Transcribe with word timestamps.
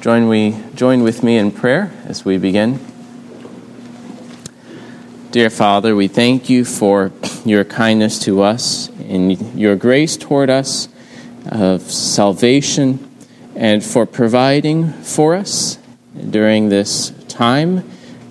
Join, 0.00 0.28
we, 0.28 0.56
join 0.74 1.02
with 1.02 1.22
me 1.22 1.36
in 1.36 1.52
prayer 1.52 1.92
as 2.06 2.24
we 2.24 2.38
begin. 2.38 2.80
Dear 5.30 5.50
Father, 5.50 5.94
we 5.94 6.08
thank 6.08 6.48
you 6.48 6.64
for 6.64 7.12
your 7.44 7.64
kindness 7.64 8.18
to 8.20 8.42
us 8.42 8.88
and 9.08 9.58
your 9.58 9.76
grace 9.76 10.16
toward 10.16 10.50
us 10.50 10.88
of 11.46 11.82
salvation 11.82 13.10
and 13.54 13.84
for 13.84 14.06
providing 14.06 14.88
for 15.02 15.34
us 15.34 15.78
during 16.30 16.70
this 16.70 17.10
time, 17.28 17.88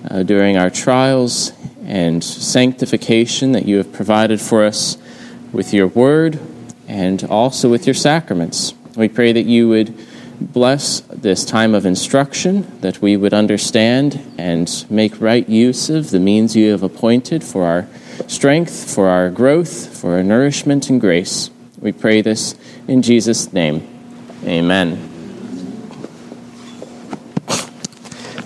uh, 0.10 0.24
during 0.24 0.58
our 0.58 0.70
trials 0.70 1.52
and 1.90 2.24
sanctification 2.24 3.52
that 3.52 3.66
you 3.66 3.78
have 3.78 3.92
provided 3.92 4.40
for 4.40 4.64
us 4.64 4.98
with 5.52 5.74
your 5.74 5.88
word 5.88 6.40
and 6.88 7.24
also 7.26 7.70
with 7.70 7.86
your 7.86 7.96
sacraments. 7.96 8.74
We 8.96 9.10
pray 9.10 9.34
that 9.34 9.46
you 9.46 9.68
would 9.70 9.98
bless 10.40 11.02
this 11.02 11.44
time 11.44 11.76
of 11.76 11.86
instruction, 11.86 12.80
that 12.82 13.02
we 13.02 13.18
would 13.18 13.34
understand 13.34 14.34
and 14.38 14.86
make 14.90 15.20
right 15.20 15.48
use 15.50 15.90
of 15.90 16.12
the 16.12 16.20
means 16.20 16.56
you 16.56 16.72
have 16.72 16.84
appointed 16.84 17.44
for 17.44 17.66
our 17.66 17.88
strength, 18.28 18.94
for 18.94 19.10
our 19.10 19.30
growth, 19.30 19.98
for 19.98 20.14
our 20.14 20.24
nourishment 20.24 20.90
and 20.90 21.02
grace. 21.02 21.50
We 21.80 21.92
pray 21.92 22.22
this 22.22 22.56
in 22.88 23.02
Jesus' 23.02 23.52
name. 23.52 23.88
Amen. 24.46 25.10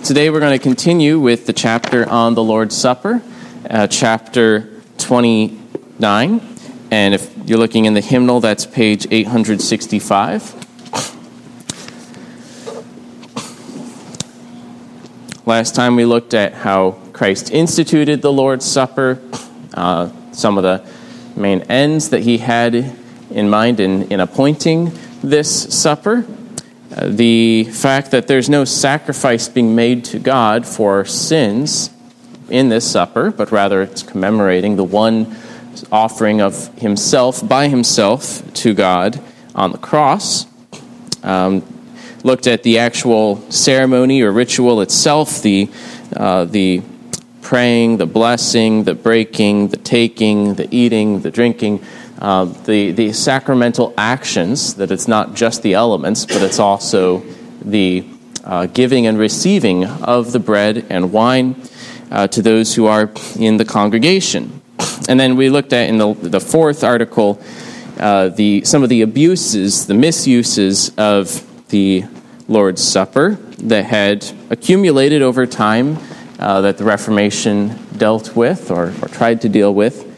Today 0.02 0.30
we're 0.30 0.40
going 0.40 0.58
to 0.58 0.62
continue 0.62 1.18
with 1.18 1.46
the 1.46 1.52
chapter 1.52 2.08
on 2.08 2.34
the 2.34 2.42
Lord's 2.42 2.76
Supper, 2.76 3.22
uh, 3.68 3.86
chapter 3.86 4.70
29. 4.98 6.40
And 6.90 7.14
if 7.14 7.32
you're 7.46 7.58
looking 7.58 7.86
in 7.86 7.94
the 7.94 8.00
hymnal, 8.00 8.40
that's 8.40 8.66
page 8.66 9.06
865. 9.10 10.62
Last 15.46 15.74
time 15.74 15.96
we 15.96 16.04
looked 16.04 16.34
at 16.34 16.54
how 16.54 16.92
Christ 17.12 17.50
instituted 17.50 18.22
the 18.22 18.32
Lord's 18.32 18.64
Supper, 18.64 19.20
uh, 19.74 20.10
some 20.32 20.56
of 20.56 20.62
the 20.62 20.84
main 21.36 21.62
ends 21.62 22.10
that 22.10 22.22
he 22.22 22.38
had 22.38 22.74
in 23.30 23.50
mind 23.50 23.80
in, 23.80 24.10
in 24.10 24.20
appointing 24.20 24.92
this 25.22 25.74
supper, 25.76 26.26
uh, 26.94 27.08
the 27.08 27.64
fact 27.64 28.12
that 28.12 28.26
there's 28.26 28.48
no 28.48 28.64
sacrifice 28.64 29.48
being 29.48 29.74
made 29.74 30.04
to 30.04 30.18
God 30.18 30.66
for 30.66 31.04
sins 31.04 31.93
in 32.54 32.68
this 32.68 32.88
supper, 32.88 33.32
but 33.32 33.50
rather 33.50 33.82
it's 33.82 34.04
commemorating 34.04 34.76
the 34.76 34.84
one 34.84 35.36
offering 35.90 36.40
of 36.40 36.72
himself 36.78 37.46
by 37.46 37.66
himself 37.66 38.54
to 38.54 38.72
God 38.72 39.20
on 39.56 39.72
the 39.72 39.78
cross. 39.78 40.46
Um, 41.24 41.64
looked 42.22 42.46
at 42.46 42.62
the 42.62 42.78
actual 42.78 43.40
ceremony 43.50 44.22
or 44.22 44.30
ritual 44.30 44.80
itself, 44.82 45.42
the, 45.42 45.68
uh, 46.14 46.44
the 46.44 46.80
praying, 47.42 47.96
the 47.96 48.06
blessing, 48.06 48.84
the 48.84 48.94
breaking, 48.94 49.68
the 49.68 49.76
taking, 49.76 50.54
the 50.54 50.72
eating, 50.72 51.22
the 51.22 51.32
drinking, 51.32 51.84
uh, 52.20 52.44
the, 52.44 52.92
the 52.92 53.12
sacramental 53.12 53.92
actions, 53.98 54.74
that 54.74 54.92
it's 54.92 55.08
not 55.08 55.34
just 55.34 55.64
the 55.64 55.74
elements, 55.74 56.24
but 56.24 56.40
it's 56.40 56.60
also 56.60 57.18
the 57.62 58.06
uh, 58.44 58.66
giving 58.66 59.08
and 59.08 59.18
receiving 59.18 59.84
of 59.84 60.30
the 60.30 60.38
bread 60.38 60.86
and 60.88 61.12
wine 61.12 61.56
uh, 62.14 62.28
to 62.28 62.40
those 62.40 62.74
who 62.74 62.86
are 62.86 63.10
in 63.38 63.56
the 63.56 63.64
congregation. 63.64 64.62
And 65.08 65.18
then 65.18 65.36
we 65.36 65.50
looked 65.50 65.72
at 65.72 65.88
in 65.88 65.98
the, 65.98 66.14
the 66.14 66.40
fourth 66.40 66.84
article 66.84 67.42
uh, 67.98 68.28
the, 68.28 68.64
some 68.64 68.82
of 68.82 68.88
the 68.88 69.02
abuses, 69.02 69.86
the 69.86 69.94
misuses 69.94 70.92
of 70.96 71.44
the 71.68 72.04
Lord's 72.48 72.82
Supper 72.82 73.30
that 73.58 73.84
had 73.84 74.24
accumulated 74.50 75.22
over 75.22 75.44
time 75.44 75.98
uh, 76.38 76.60
that 76.60 76.78
the 76.78 76.84
Reformation 76.84 77.78
dealt 77.96 78.36
with 78.36 78.70
or, 78.70 78.92
or 79.02 79.08
tried 79.08 79.40
to 79.42 79.48
deal 79.48 79.74
with, 79.74 80.10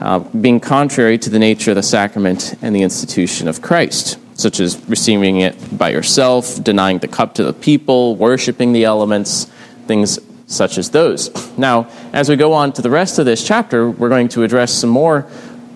uh, 0.00 0.18
being 0.18 0.60
contrary 0.60 1.18
to 1.18 1.30
the 1.30 1.38
nature 1.38 1.72
of 1.72 1.76
the 1.76 1.82
sacrament 1.82 2.54
and 2.62 2.74
the 2.74 2.82
institution 2.82 3.48
of 3.48 3.60
Christ, 3.60 4.18
such 4.34 4.60
as 4.60 4.80
receiving 4.88 5.40
it 5.40 5.76
by 5.76 5.90
yourself, 5.90 6.62
denying 6.62 6.98
the 6.98 7.08
cup 7.08 7.34
to 7.34 7.44
the 7.44 7.52
people, 7.52 8.16
worshiping 8.16 8.72
the 8.72 8.84
elements, 8.84 9.46
things 9.86 10.18
such 10.50 10.78
as 10.78 10.90
those. 10.90 11.30
Now, 11.56 11.88
as 12.12 12.28
we 12.28 12.36
go 12.36 12.52
on 12.52 12.72
to 12.72 12.82
the 12.82 12.90
rest 12.90 13.18
of 13.18 13.24
this 13.24 13.46
chapter, 13.46 13.88
we're 13.88 14.08
going 14.08 14.28
to 14.30 14.42
address 14.42 14.72
some 14.72 14.90
more 14.90 15.26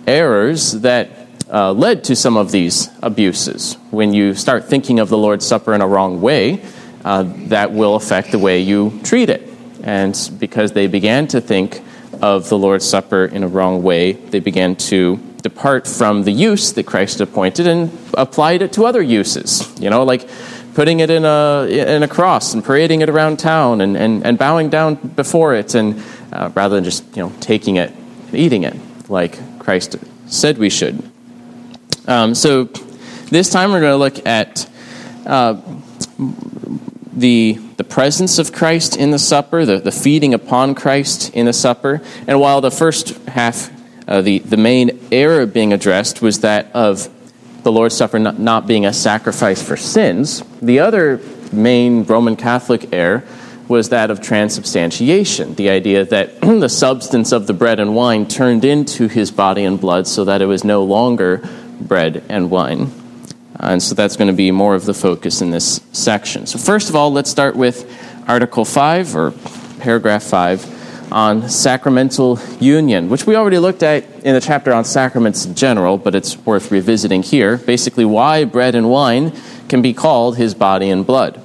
errors 0.07 0.73
that 0.73 1.11
uh, 1.51 1.73
led 1.73 2.05
to 2.05 2.17
some 2.17 2.37
of 2.37 2.51
these 2.51 2.91
abuses. 3.01 3.75
When 3.91 4.12
you 4.12 4.35
start 4.35 4.65
thinking 4.65 4.99
of 4.99 5.09
the 5.09 5.19
Lord's 5.19 5.47
Supper 5.47 5.75
in 5.75 5.81
a 5.81 5.87
wrong 5.87 6.21
way, 6.21 6.62
uh, 7.05 7.23
that 7.49 7.73
will 7.73 7.95
affect 7.95 8.33
the 8.33 8.39
way 8.39 8.61
you 8.61 8.99
treat 9.05 9.31
it. 9.31 9.49
And 9.83 10.19
because 10.39 10.73
they 10.73 10.87
began 10.87 11.29
to 11.29 11.41
think 11.41 11.83
of 12.21 12.49
the 12.49 12.59
Lord's 12.59 12.89
Supper 12.89 13.27
in 13.27 13.45
a 13.45 13.49
wrong 13.49 13.83
way, 13.83 14.12
they 14.12 14.41
began 14.41 14.77
to 14.77 15.21
depart 15.44 15.87
from 15.87 16.25
the 16.25 16.32
use 16.32 16.72
that 16.72 16.87
Christ 16.87 17.21
appointed 17.21 17.66
and 17.66 17.93
applied 18.15 18.62
it 18.62 18.72
to 18.72 18.87
other 18.87 19.03
uses. 19.03 19.72
You 19.78 19.91
know, 19.91 20.03
like 20.03 20.27
putting 20.75 21.00
it 21.00 21.10
in 21.10 21.25
a, 21.25 21.69
in 21.69 22.03
a 22.03 22.09
cross 22.09 22.55
and 22.55 22.65
parading 22.65 23.03
it 23.03 23.10
around 23.10 23.38
town 23.38 23.82
and, 23.82 23.97
and, 23.97 24.27
and 24.27 24.38
bowing 24.38 24.71
down 24.71 24.94
before 24.94 25.55
it, 25.55 25.75
and 25.75 26.03
uh, 26.32 26.50
rather 26.55 26.75
than 26.77 26.84
just 26.84 27.05
you 27.15 27.22
know 27.22 27.32
taking 27.41 27.77
it 27.77 27.93
and 27.93 28.34
eating 28.34 28.65
it 28.65 28.75
like 29.09 29.38
Christ 29.60 29.97
said 30.27 30.59
we 30.59 30.71
should. 30.71 31.03
Um, 32.06 32.34
so 32.34 32.65
this 33.31 33.50
time 33.50 33.71
we're 33.71 33.81
going 33.81 33.93
to 33.93 33.97
look 33.97 34.26
at 34.26 34.69
uh, 35.26 35.61
the, 37.12 37.59
the 37.76 37.84
presence 37.84 38.38
of 38.38 38.53
Christ 38.53 38.97
in 38.97 39.11
the 39.11 39.19
supper, 39.19 39.65
the, 39.65 39.78
the 39.78 39.93
feeding 39.93 40.34
upon 40.34 40.75
Christ 40.75 41.32
in 41.34 41.47
the 41.47 41.53
supper. 41.53 42.03
And 42.26 42.41
while 42.41 42.61
the 42.61 42.71
first 42.71 43.16
half, 43.28 43.71
uh, 44.06 44.20
the, 44.20 44.38
the 44.41 44.56
main 44.56 45.09
error 45.10 45.47
being 45.47 45.72
addressed 45.72 46.20
was 46.20 46.41
that 46.41 46.75
of 46.75 47.09
the 47.62 47.72
Lord's 47.72 47.97
Supper 47.97 48.19
not, 48.19 48.38
not 48.38 48.66
being 48.66 48.84
a 48.84 48.92
sacrifice 48.92 49.62
for 49.62 49.76
sins, 49.76 50.42
the 50.60 50.81
other 50.81 51.20
main 51.53 52.04
Roman 52.04 52.37
Catholic 52.37 52.93
error 52.93 53.25
was 53.66 53.88
that 53.88 54.10
of 54.10 54.20
transubstantiation, 54.20 55.54
the 55.54 55.70
idea 55.70 56.04
that 56.04 56.41
the 56.41 56.69
substance 56.69 57.32
of 57.32 57.47
the 57.47 57.54
bread 57.54 57.81
and 57.81 57.94
wine 57.94 58.26
turned 58.26 58.64
into 58.64 59.09
his 59.09 59.31
body 59.31 59.64
and 59.64 59.81
blood 59.81 60.06
so 60.06 60.25
that 60.26 60.43
it 60.43 60.47
was 60.47 60.64
no 60.64 60.84
longer 60.84 61.43
bread 61.81 62.22
and 62.28 62.50
wine. 62.50 62.93
Uh, 63.59 63.69
and 63.69 63.82
so 63.82 63.94
that's 63.94 64.16
going 64.16 64.28
to 64.28 64.34
be 64.34 64.50
more 64.50 64.75
of 64.75 64.84
the 64.84 64.93
focus 64.93 65.41
in 65.41 65.50
this 65.50 65.81
section. 65.93 66.47
So, 66.47 66.59
first 66.59 66.91
of 66.91 66.97
all, 66.97 67.10
let's 67.10 67.31
start 67.31 67.56
with 67.56 67.91
Article 68.28 68.64
5 68.64 69.16
or 69.16 69.32
paragraph 69.81 70.22
5 70.25 70.74
on 71.10 71.48
sacramental 71.48 72.38
union, 72.60 73.09
which 73.09 73.26
we 73.26 73.37
already 73.37 73.59
looked 73.59 73.82
at 73.82 74.04
in 74.25 74.34
the 74.34 74.41
chapter 74.41 74.72
on 74.72 74.84
sacraments 74.84 75.44
in 75.44 75.54
general, 75.54 75.98
but 75.98 76.15
it's 76.15 76.37
worth 76.38 76.70
revisiting 76.70 77.22
here. 77.22 77.59
Basically, 77.59 78.04
why 78.04 78.44
bread 78.44 78.75
and 78.75 78.91
wine 78.91 79.32
can 79.69 79.82
be 79.82 79.93
called 79.93 80.37
his 80.37 80.54
body 80.54 80.91
and 80.91 81.06
blood. 81.06 81.41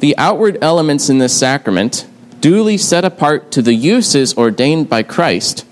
The 0.00 0.16
outward 0.16 0.58
elements 0.62 1.10
in 1.10 1.18
this 1.18 1.36
sacrament, 1.36 2.06
duly 2.40 2.78
set 2.78 3.04
apart 3.04 3.50
to 3.52 3.62
the 3.62 3.74
uses 3.74 4.36
ordained 4.36 4.88
by 4.88 5.02
Christ, 5.02 5.66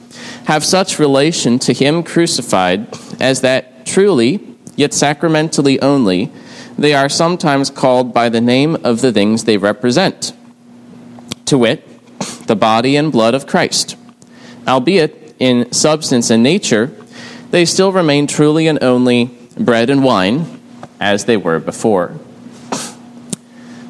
have 0.47 0.65
such 0.65 0.99
relation 0.99 1.59
to 1.61 1.73
him 1.73 2.03
crucified 2.03 2.89
as 3.21 3.41
that 3.43 3.87
truly, 3.87 4.41
yet 4.75 4.93
sacramentally 4.93 5.81
only, 5.81 6.33
they 6.77 6.93
are 6.93 7.09
sometimes 7.09 7.71
called 7.71 8.13
by 8.13 8.29
the 8.29 8.41
name 8.41 8.77
of 8.85 9.01
the 9.01 9.13
things 9.13 9.45
they 9.45 9.57
represent, 9.57 10.33
to 11.47 11.57
wit, 11.57 11.89
the 12.47 12.57
body 12.57 12.97
and 12.97 13.13
blood 13.13 13.35
of 13.35 13.47
Christ. 13.47 13.97
Albeit, 14.67 15.35
in 15.39 15.71
substance 15.73 16.31
and 16.31 16.43
nature, 16.43 16.91
they 17.51 17.65
still 17.65 17.93
remain 17.93 18.27
truly 18.27 18.67
and 18.67 18.83
only 18.83 19.27
bread 19.59 19.91
and 19.91 20.03
wine 20.03 20.61
as 21.01 21.25
they 21.25 21.37
were 21.37 21.61
before. 21.61 22.19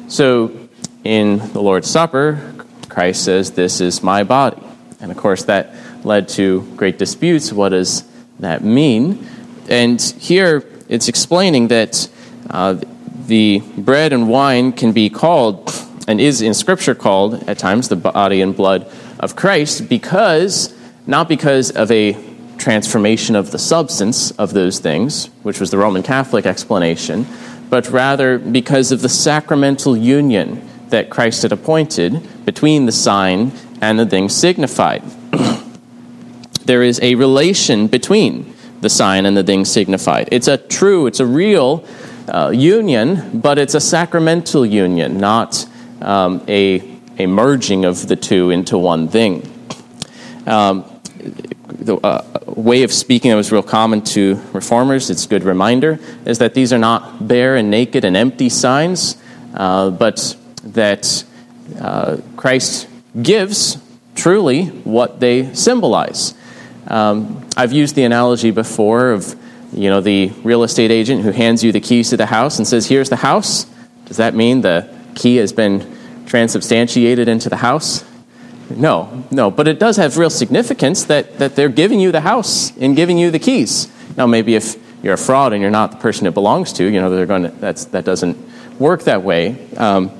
So, 0.07 0.69
in 1.03 1.37
the 1.53 1.61
Lord's 1.61 1.89
Supper, 1.89 2.53
Christ 2.89 3.23
says, 3.23 3.51
This 3.51 3.81
is 3.81 4.03
my 4.03 4.23
body. 4.23 4.61
And 4.99 5.11
of 5.11 5.17
course, 5.17 5.43
that 5.45 5.75
led 6.03 6.27
to 6.29 6.61
great 6.75 6.97
disputes. 6.97 7.51
What 7.51 7.69
does 7.69 8.03
that 8.39 8.63
mean? 8.63 9.27
And 9.69 10.01
here 10.01 10.63
it's 10.89 11.07
explaining 11.07 11.67
that 11.67 12.09
uh, 12.49 12.79
the 13.25 13.59
bread 13.77 14.13
and 14.13 14.29
wine 14.29 14.71
can 14.71 14.93
be 14.93 15.09
called, 15.09 15.71
and 16.07 16.21
is 16.21 16.41
in 16.41 16.53
Scripture 16.53 16.95
called 16.95 17.47
at 17.47 17.59
times, 17.59 17.89
the 17.89 17.95
body 17.95 18.41
and 18.41 18.55
blood 18.55 18.89
of 19.19 19.35
Christ, 19.35 19.89
because, 19.89 20.73
not 21.05 21.27
because 21.27 21.69
of 21.71 21.91
a 21.91 22.17
transformation 22.57 23.35
of 23.35 23.51
the 23.51 23.59
substance 23.59 24.31
of 24.31 24.53
those 24.53 24.79
things, 24.79 25.27
which 25.43 25.59
was 25.59 25.69
the 25.69 25.77
Roman 25.77 26.01
Catholic 26.01 26.45
explanation, 26.45 27.27
but 27.69 27.89
rather 27.89 28.39
because 28.39 28.91
of 28.91 29.01
the 29.01 29.09
sacramental 29.09 29.95
union 29.95 30.67
that 30.89 31.09
Christ 31.09 31.41
had 31.41 31.51
appointed 31.51 32.45
between 32.45 32.85
the 32.85 32.91
sign 32.91 33.51
and 33.81 33.99
the 33.99 34.05
thing 34.05 34.29
signified. 34.29 35.03
there 36.65 36.81
is 36.81 36.99
a 37.01 37.15
relation 37.15 37.87
between 37.87 38.55
the 38.81 38.89
sign 38.89 39.25
and 39.25 39.35
the 39.35 39.43
thing 39.43 39.65
signified. 39.65 40.29
It's 40.31 40.47
a 40.47 40.57
true, 40.57 41.07
it's 41.07 41.19
a 41.19 41.25
real 41.25 41.85
uh, 42.27 42.51
union, 42.55 43.39
but 43.39 43.57
it's 43.57 43.73
a 43.73 43.81
sacramental 43.81 44.65
union, 44.65 45.17
not 45.17 45.67
um, 46.01 46.43
a, 46.47 46.97
a 47.17 47.25
merging 47.25 47.85
of 47.85 48.07
the 48.07 48.15
two 48.15 48.51
into 48.51 48.77
one 48.77 49.07
thing. 49.07 49.41
Um, 50.45 50.85
the 51.67 51.97
uh, 51.97 52.23
way 52.45 52.83
of 52.83 52.91
speaking 52.91 53.31
that 53.31 53.37
was 53.37 53.51
real 53.51 53.63
common 53.63 54.01
to 54.01 54.41
reformers, 54.53 55.09
it's 55.09 55.25
a 55.25 55.29
good 55.29 55.43
reminder, 55.43 55.99
is 56.25 56.39
that 56.39 56.53
these 56.53 56.71
are 56.71 56.77
not 56.77 57.27
bare 57.27 57.55
and 57.55 57.69
naked 57.69 58.05
and 58.05 58.15
empty 58.15 58.49
signs, 58.49 59.17
uh, 59.53 59.89
but 59.89 60.35
that 60.63 61.23
uh, 61.79 62.17
Christ 62.35 62.87
gives 63.21 63.77
truly 64.15 64.65
what 64.65 65.19
they 65.19 65.53
symbolize. 65.53 66.33
Um, 66.87 67.47
I've 67.57 67.73
used 67.73 67.95
the 67.95 68.03
analogy 68.03 68.51
before 68.51 69.11
of 69.11 69.35
you 69.73 69.89
know 69.89 69.99
the 69.99 70.29
real 70.43 70.63
estate 70.63 70.91
agent 70.91 71.23
who 71.23 71.31
hands 71.31 71.63
you 71.63 71.71
the 71.71 71.81
keys 71.81 72.09
to 72.11 72.17
the 72.17 72.25
house 72.25 72.57
and 72.57 72.67
says, 72.67 72.87
"Here's 72.87 73.09
the 73.09 73.17
house." 73.17 73.65
Does 74.05 74.17
that 74.17 74.33
mean 74.33 74.61
the 74.61 74.96
key 75.17 75.37
has 75.37 75.51
been 75.51 75.97
transubstantiated 76.25 77.27
into 77.27 77.49
the 77.49 77.57
house? 77.57 78.05
No, 78.69 79.23
no, 79.31 79.49
but 79.49 79.67
it 79.67 79.79
does 79.79 79.97
have 79.97 80.17
real 80.17 80.29
significance 80.29 81.05
that, 81.05 81.39
that 81.39 81.55
they're 81.55 81.69
giving 81.69 81.99
you 81.99 82.11
the 82.11 82.21
house 82.21 82.75
and 82.77 82.95
giving 82.95 83.17
you 83.17 83.31
the 83.31 83.39
keys. 83.39 83.87
Now, 84.17 84.27
maybe 84.27 84.55
if 84.55 84.75
you're 85.03 85.13
a 85.13 85.17
fraud 85.17 85.53
and 85.53 85.61
you're 85.61 85.71
not 85.71 85.91
the 85.91 85.97
person 85.97 86.27
it 86.27 86.33
belongs 86.33 86.73
to, 86.73 86.83
you 86.83 86.99
know, 86.99 87.09
they're 87.09 87.25
going 87.25 87.43
to, 87.43 87.49
that's, 87.49 87.85
that 87.85 88.03
doesn't 88.03 88.37
work 88.79 89.03
that 89.03 89.23
way. 89.23 89.67
Um, 89.77 90.11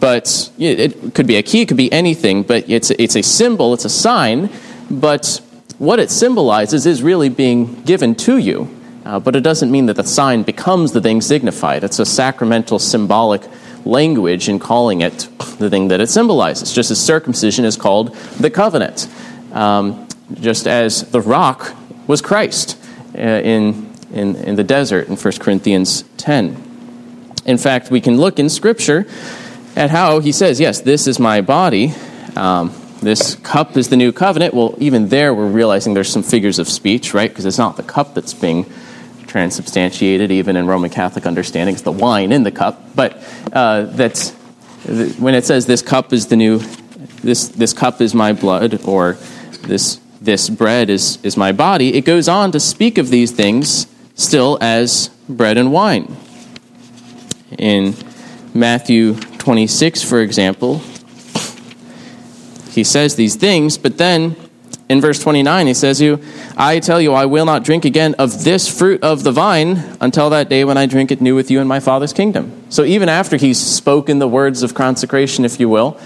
but 0.00 0.50
it 0.58 1.14
could 1.14 1.28
be 1.28 1.36
a 1.36 1.42
key, 1.42 1.62
it 1.62 1.68
could 1.68 1.76
be 1.76 1.92
anything, 1.92 2.42
but 2.42 2.68
it's, 2.68 2.90
it's 2.90 3.14
a 3.14 3.22
symbol, 3.22 3.72
it's 3.72 3.84
a 3.84 3.90
sign, 3.90 4.50
but 4.90 5.40
what 5.78 6.00
it 6.00 6.10
symbolizes 6.10 6.86
is 6.86 7.02
really 7.02 7.28
being 7.28 7.82
given 7.82 8.14
to 8.16 8.38
you. 8.38 8.68
Uh, 9.04 9.20
but 9.20 9.36
it 9.36 9.42
doesn't 9.42 9.70
mean 9.70 9.86
that 9.86 9.96
the 9.96 10.04
sign 10.04 10.42
becomes 10.42 10.92
the 10.92 11.00
thing 11.00 11.20
signified. 11.20 11.84
It's 11.84 11.98
a 11.98 12.06
sacramental, 12.06 12.78
symbolic 12.78 13.42
language 13.86 14.48
in 14.48 14.58
calling 14.58 15.00
it 15.00 15.28
the 15.58 15.70
thing 15.70 15.88
that 15.88 16.00
it 16.00 16.08
symbolizes, 16.08 16.72
just 16.72 16.90
as 16.90 17.04
circumcision 17.04 17.64
is 17.64 17.76
called 17.76 18.14
the 18.38 18.50
covenant, 18.50 19.08
um, 19.52 20.08
just 20.40 20.66
as 20.66 21.10
the 21.10 21.20
rock 21.20 21.74
was 22.06 22.20
Christ 22.20 22.78
uh, 23.14 23.20
in, 23.20 23.92
in, 24.12 24.36
in 24.36 24.56
the 24.56 24.64
desert 24.64 25.08
in 25.08 25.16
1 25.16 25.32
Corinthians 25.34 26.04
10. 26.16 26.62
In 27.46 27.58
fact, 27.58 27.90
we 27.90 28.00
can 28.00 28.16
look 28.16 28.38
in 28.38 28.48
Scripture 28.48 29.06
at 29.76 29.90
how 29.90 30.20
he 30.20 30.32
says, 30.32 30.60
Yes, 30.60 30.80
this 30.80 31.06
is 31.06 31.18
my 31.18 31.40
body. 31.40 31.92
Um, 32.36 32.74
this 33.02 33.34
cup 33.36 33.76
is 33.76 33.90
the 33.90 33.96
new 33.96 34.12
covenant. 34.12 34.54
Well, 34.54 34.74
even 34.78 35.08
there, 35.08 35.34
we're 35.34 35.46
realizing 35.46 35.92
there's 35.92 36.08
some 36.08 36.22
figures 36.22 36.58
of 36.58 36.68
speech, 36.68 37.12
right? 37.12 37.28
Because 37.28 37.44
it's 37.44 37.58
not 37.58 37.76
the 37.76 37.82
cup 37.82 38.14
that's 38.14 38.32
being 38.32 38.64
transubstantiated, 39.34 40.30
even 40.30 40.54
in 40.54 40.64
Roman 40.64 40.90
Catholic 40.90 41.26
understandings, 41.26 41.82
the 41.82 41.90
wine 41.90 42.30
in 42.30 42.44
the 42.44 42.52
cup. 42.52 42.94
But 42.94 43.20
uh, 43.52 43.82
that's 43.86 44.30
when 45.18 45.34
it 45.34 45.44
says 45.44 45.66
this 45.66 45.82
cup 45.82 46.12
is 46.12 46.28
the 46.28 46.36
new, 46.36 46.60
this 47.20 47.48
this 47.48 47.72
cup 47.72 48.00
is 48.00 48.14
my 48.14 48.32
blood, 48.32 48.86
or 48.86 49.14
this 49.62 49.98
this 50.20 50.48
bread 50.48 50.88
is 50.88 51.18
is 51.24 51.36
my 51.36 51.50
body. 51.50 51.96
It 51.96 52.04
goes 52.04 52.28
on 52.28 52.52
to 52.52 52.60
speak 52.60 52.96
of 52.96 53.08
these 53.10 53.32
things 53.32 53.88
still 54.14 54.56
as 54.60 55.08
bread 55.28 55.58
and 55.58 55.72
wine. 55.72 56.16
In 57.58 57.96
Matthew 58.54 59.14
26, 59.16 60.04
for 60.04 60.20
example, 60.20 60.78
he 62.70 62.84
says 62.84 63.16
these 63.16 63.34
things, 63.34 63.78
but 63.78 63.98
then 63.98 64.36
in 64.88 65.00
verse 65.00 65.18
29, 65.18 65.66
he 65.66 65.74
says, 65.74 66.00
"You, 66.00 66.20
I 66.56 66.78
tell 66.78 67.00
you, 67.00 67.12
I 67.14 67.24
will 67.24 67.46
not 67.46 67.64
drink 67.64 67.84
again 67.84 68.14
of 68.18 68.44
this 68.44 68.68
fruit 68.68 69.02
of 69.02 69.24
the 69.24 69.32
vine 69.32 69.82
until 70.00 70.28
that 70.30 70.48
day 70.48 70.64
when 70.64 70.76
I 70.76 70.86
drink 70.86 71.10
it 71.10 71.20
new 71.20 71.34
with 71.34 71.50
you 71.50 71.60
in 71.60 71.66
my 71.66 71.80
Father's 71.80 72.12
kingdom." 72.12 72.52
So 72.68 72.84
even 72.84 73.08
after 73.08 73.36
he's 73.36 73.58
spoken 73.58 74.18
the 74.18 74.28
words 74.28 74.62
of 74.62 74.74
consecration, 74.74 75.44
if 75.44 75.58
you 75.58 75.68
will, 75.68 75.98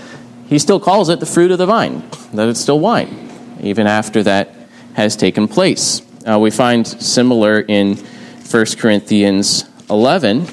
he 0.49 0.59
still 0.59 0.79
calls 0.79 1.09
it 1.09 1.19
the 1.19 1.27
fruit 1.27 1.51
of 1.51 1.59
the 1.59 1.67
vine, 1.67 2.03
that 2.33 2.49
it's 2.49 2.61
still 2.61 2.79
wine, 2.79 3.31
even 3.61 3.87
after 3.87 4.23
that 4.23 4.55
has 4.95 5.17
taken 5.17 5.49
place. 5.49 6.03
Uh, 6.25 6.39
we 6.39 6.51
find 6.51 6.87
similar 6.87 7.61
in 7.61 7.97
1 7.97 8.65
Corinthians 8.79 9.65
11. 9.91 10.47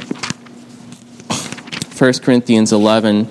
1 1.97 2.13
Corinthians 2.23 2.73
11, 2.73 3.27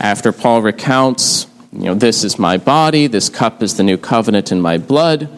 after 0.00 0.32
Paul 0.32 0.62
recounts 0.62 1.47
you 1.78 1.84
know, 1.84 1.94
this 1.94 2.24
is 2.24 2.38
my 2.38 2.56
body, 2.56 3.06
this 3.06 3.28
cup 3.28 3.62
is 3.62 3.76
the 3.76 3.84
new 3.84 3.96
covenant 3.96 4.50
in 4.50 4.60
my 4.60 4.78
blood. 4.78 5.28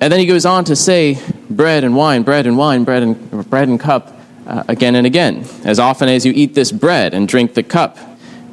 And 0.00 0.12
then 0.12 0.20
he 0.20 0.26
goes 0.26 0.46
on 0.46 0.64
to 0.66 0.76
say, 0.76 1.18
bread 1.50 1.82
and 1.82 1.96
wine, 1.96 2.22
bread 2.22 2.46
and 2.46 2.56
wine, 2.56 2.84
bread 2.84 3.02
and, 3.02 3.50
bread 3.50 3.68
and 3.68 3.80
cup, 3.80 4.16
uh, 4.46 4.62
again 4.68 4.94
and 4.94 5.04
again. 5.04 5.44
As 5.64 5.80
often 5.80 6.08
as 6.08 6.24
you 6.24 6.32
eat 6.32 6.54
this 6.54 6.70
bread 6.70 7.12
and 7.12 7.26
drink 7.26 7.54
the 7.54 7.64
cup, 7.64 7.98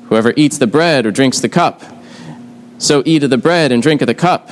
whoever 0.06 0.34
eats 0.36 0.58
the 0.58 0.66
bread 0.66 1.06
or 1.06 1.12
drinks 1.12 1.42
the 1.42 1.50
cup, 1.50 1.84
so 2.80 3.04
eat 3.06 3.24
of 3.24 3.30
the 3.30 3.38
bread 3.38 3.72
and 3.72 3.84
drink 3.84 4.02
of 4.02 4.08
the 4.08 4.16
cup. 4.16 4.50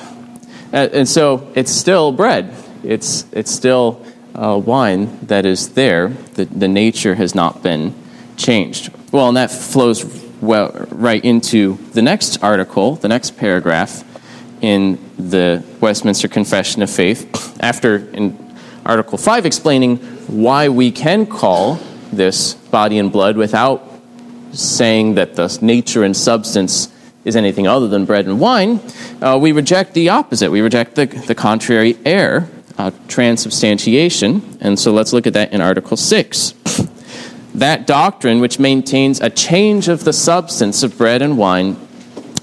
Uh, 0.71 0.89
and 0.93 1.09
so 1.09 1.51
it's 1.55 1.71
still 1.71 2.11
bread, 2.11 2.53
it's, 2.83 3.25
it's 3.31 3.51
still 3.51 4.05
uh, 4.35 4.61
wine 4.63 5.25
that 5.25 5.45
is 5.45 5.69
there. 5.69 6.09
The, 6.09 6.45
the 6.45 6.67
nature 6.67 7.15
has 7.15 7.33
not 7.33 7.63
been 7.63 7.95
changed. 8.37 8.91
Well, 9.11 9.27
and 9.27 9.37
that 9.37 9.49
flows 9.49 10.20
well, 10.41 10.71
right 10.89 11.23
into 11.23 11.75
the 11.93 12.01
next 12.01 12.43
article, 12.43 12.95
the 12.95 13.07
next 13.07 13.37
paragraph 13.37 14.03
in 14.61 14.99
the 15.17 15.63
Westminster 15.79 16.27
Confession 16.27 16.81
of 16.81 16.89
Faith, 16.89 17.57
after 17.61 17.97
in 18.13 18.37
Article 18.85 19.17
5 19.17 19.45
explaining 19.45 19.97
why 20.27 20.69
we 20.69 20.91
can 20.91 21.27
call 21.27 21.75
this 22.11 22.55
body 22.55 22.97
and 22.97 23.11
blood 23.11 23.37
without 23.37 23.87
saying 24.51 25.15
that 25.15 25.35
the 25.35 25.57
nature 25.61 26.03
and 26.03 26.17
substance 26.17 26.91
is 27.23 27.35
anything 27.35 27.67
other 27.67 27.87
than 27.87 28.05
bread 28.05 28.25
and 28.25 28.39
wine, 28.39 28.79
uh, 29.21 29.37
we 29.39 29.51
reject 29.51 29.93
the 29.93 30.09
opposite. 30.09 30.49
We 30.49 30.61
reject 30.61 30.95
the, 30.95 31.05
the 31.05 31.35
contrary 31.35 31.97
error, 32.03 32.49
uh, 32.79 32.89
transubstantiation. 33.07 34.57
And 34.59 34.79
so 34.79 34.91
let's 34.91 35.13
look 35.13 35.27
at 35.27 35.33
that 35.33 35.53
in 35.53 35.61
Article 35.61 35.95
6 35.95 36.55
that 37.53 37.87
doctrine 37.87 38.39
which 38.39 38.59
maintains 38.59 39.19
a 39.19 39.29
change 39.29 39.87
of 39.87 40.03
the 40.03 40.13
substance 40.13 40.83
of 40.83 40.97
bread 40.97 41.21
and 41.21 41.37
wine 41.37 41.75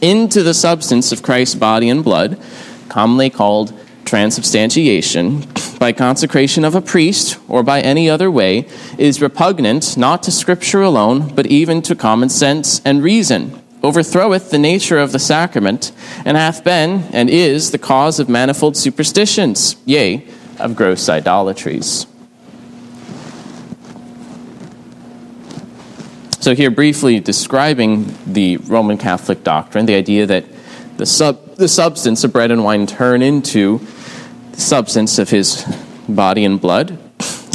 into 0.00 0.42
the 0.42 0.54
substance 0.54 1.12
of 1.12 1.22
Christ's 1.22 1.54
body 1.54 1.88
and 1.88 2.04
blood, 2.04 2.40
commonly 2.88 3.30
called 3.30 3.72
transubstantiation, 4.04 5.44
by 5.78 5.92
consecration 5.92 6.64
of 6.64 6.74
a 6.74 6.80
priest 6.80 7.38
or 7.48 7.62
by 7.62 7.80
any 7.80 8.08
other 8.08 8.30
way, 8.30 8.66
is 8.96 9.20
repugnant 9.20 9.96
not 9.96 10.22
to 10.22 10.30
Scripture 10.30 10.82
alone, 10.82 11.34
but 11.34 11.46
even 11.46 11.82
to 11.82 11.94
common 11.94 12.28
sense 12.28 12.80
and 12.84 13.02
reason, 13.02 13.62
overthroweth 13.82 14.50
the 14.50 14.58
nature 14.58 14.98
of 14.98 15.12
the 15.12 15.18
sacrament, 15.18 15.92
and 16.24 16.36
hath 16.36 16.64
been 16.64 17.04
and 17.12 17.30
is 17.30 17.70
the 17.70 17.78
cause 17.78 18.18
of 18.18 18.28
manifold 18.28 18.76
superstitions, 18.76 19.76
yea, 19.84 20.26
of 20.58 20.74
gross 20.74 21.08
idolatries. 21.08 22.06
So, 26.40 26.54
here 26.54 26.70
briefly 26.70 27.18
describing 27.18 28.14
the 28.24 28.58
Roman 28.58 28.96
Catholic 28.96 29.42
doctrine, 29.42 29.86
the 29.86 29.96
idea 29.96 30.24
that 30.26 30.44
the, 30.96 31.04
sub, 31.04 31.56
the 31.56 31.66
substance 31.66 32.22
of 32.22 32.32
bread 32.32 32.52
and 32.52 32.62
wine 32.62 32.86
turn 32.86 33.22
into 33.22 33.78
the 34.52 34.60
substance 34.60 35.18
of 35.18 35.30
his 35.30 35.64
body 36.08 36.44
and 36.44 36.60
blood 36.60 36.96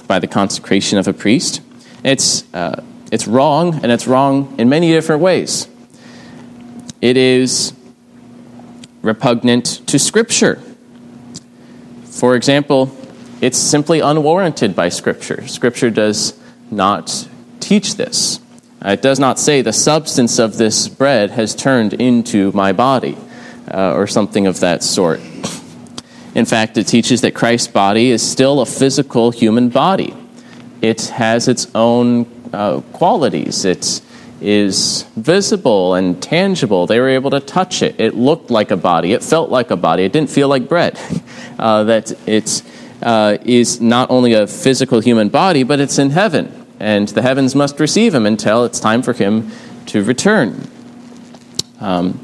by 0.06 0.20
the 0.20 0.28
consecration 0.28 0.98
of 0.98 1.08
a 1.08 1.14
priest. 1.14 1.62
It's, 2.04 2.44
uh, 2.54 2.84
it's 3.10 3.26
wrong, 3.26 3.76
and 3.84 3.90
it's 3.90 4.06
wrong 4.06 4.54
in 4.58 4.68
many 4.68 4.92
different 4.92 5.22
ways. 5.22 5.70
It 7.00 7.16
is 7.16 7.72
repugnant 9.02 9.88
to 9.88 9.98
Scripture. 9.98 10.62
For 12.04 12.36
example, 12.36 12.94
it's 13.40 13.58
simply 13.58 14.02
unwarranted 14.02 14.76
by 14.76 14.90
Scripture. 14.90 15.48
Scripture 15.48 15.90
does 15.90 16.38
not 16.70 17.30
teach 17.62 17.96
this. 17.96 18.42
It 18.86 19.02
does 19.02 19.18
not 19.18 19.40
say 19.40 19.62
the 19.62 19.72
substance 19.72 20.40
of 20.40 20.58
this 20.58 20.90
bread 20.90 21.32
has 21.32 21.56
turned 21.56 21.94
into 21.94 22.52
my 22.52 22.74
body 22.74 23.18
uh, 23.74 23.94
or 23.94 24.08
something 24.08 24.46
of 24.46 24.60
that 24.60 24.84
sort. 24.84 25.22
In 26.36 26.46
fact, 26.46 26.78
it 26.78 26.88
teaches 26.88 27.22
that 27.22 27.34
Christ's 27.34 27.70
body 27.70 28.10
is 28.12 28.22
still 28.22 28.60
a 28.60 28.66
physical 28.66 29.32
human 29.32 29.70
body. 29.70 30.14
It 30.82 31.06
has 31.08 31.48
its 31.48 31.74
own 31.74 32.28
uh, 32.52 32.82
qualities. 32.92 33.64
It 33.64 34.02
is 34.42 35.04
visible 35.16 35.94
and 35.94 36.22
tangible. 36.22 36.86
They 36.86 37.00
were 37.00 37.08
able 37.08 37.30
to 37.32 37.40
touch 37.40 37.82
it. 37.82 38.02
It 38.02 38.16
looked 38.16 38.52
like 38.52 38.72
a 38.72 38.78
body. 38.78 39.14
It 39.14 39.24
felt 39.24 39.50
like 39.50 39.72
a 39.72 39.78
body. 39.78 40.04
It 40.04 40.12
didn't 40.12 40.30
feel 40.30 40.48
like 40.48 40.68
bread. 40.68 41.00
Uh, 41.60 41.84
that 41.84 42.12
it 42.28 42.64
uh, 43.04 43.38
is 43.46 43.80
not 43.80 44.10
only 44.10 44.34
a 44.34 44.48
physical 44.48 45.00
human 45.00 45.30
body, 45.30 45.62
but 45.62 45.80
it's 45.80 46.00
in 46.00 46.10
heaven 46.10 46.63
and 46.84 47.08
the 47.08 47.22
heavens 47.22 47.56
must 47.56 47.80
receive 47.80 48.14
him 48.14 48.26
until 48.26 48.66
it's 48.66 48.80
time 48.80 49.02
for 49.02 49.14
him 49.14 49.50
to 49.86 50.04
return. 50.04 50.68
Um, 51.80 52.20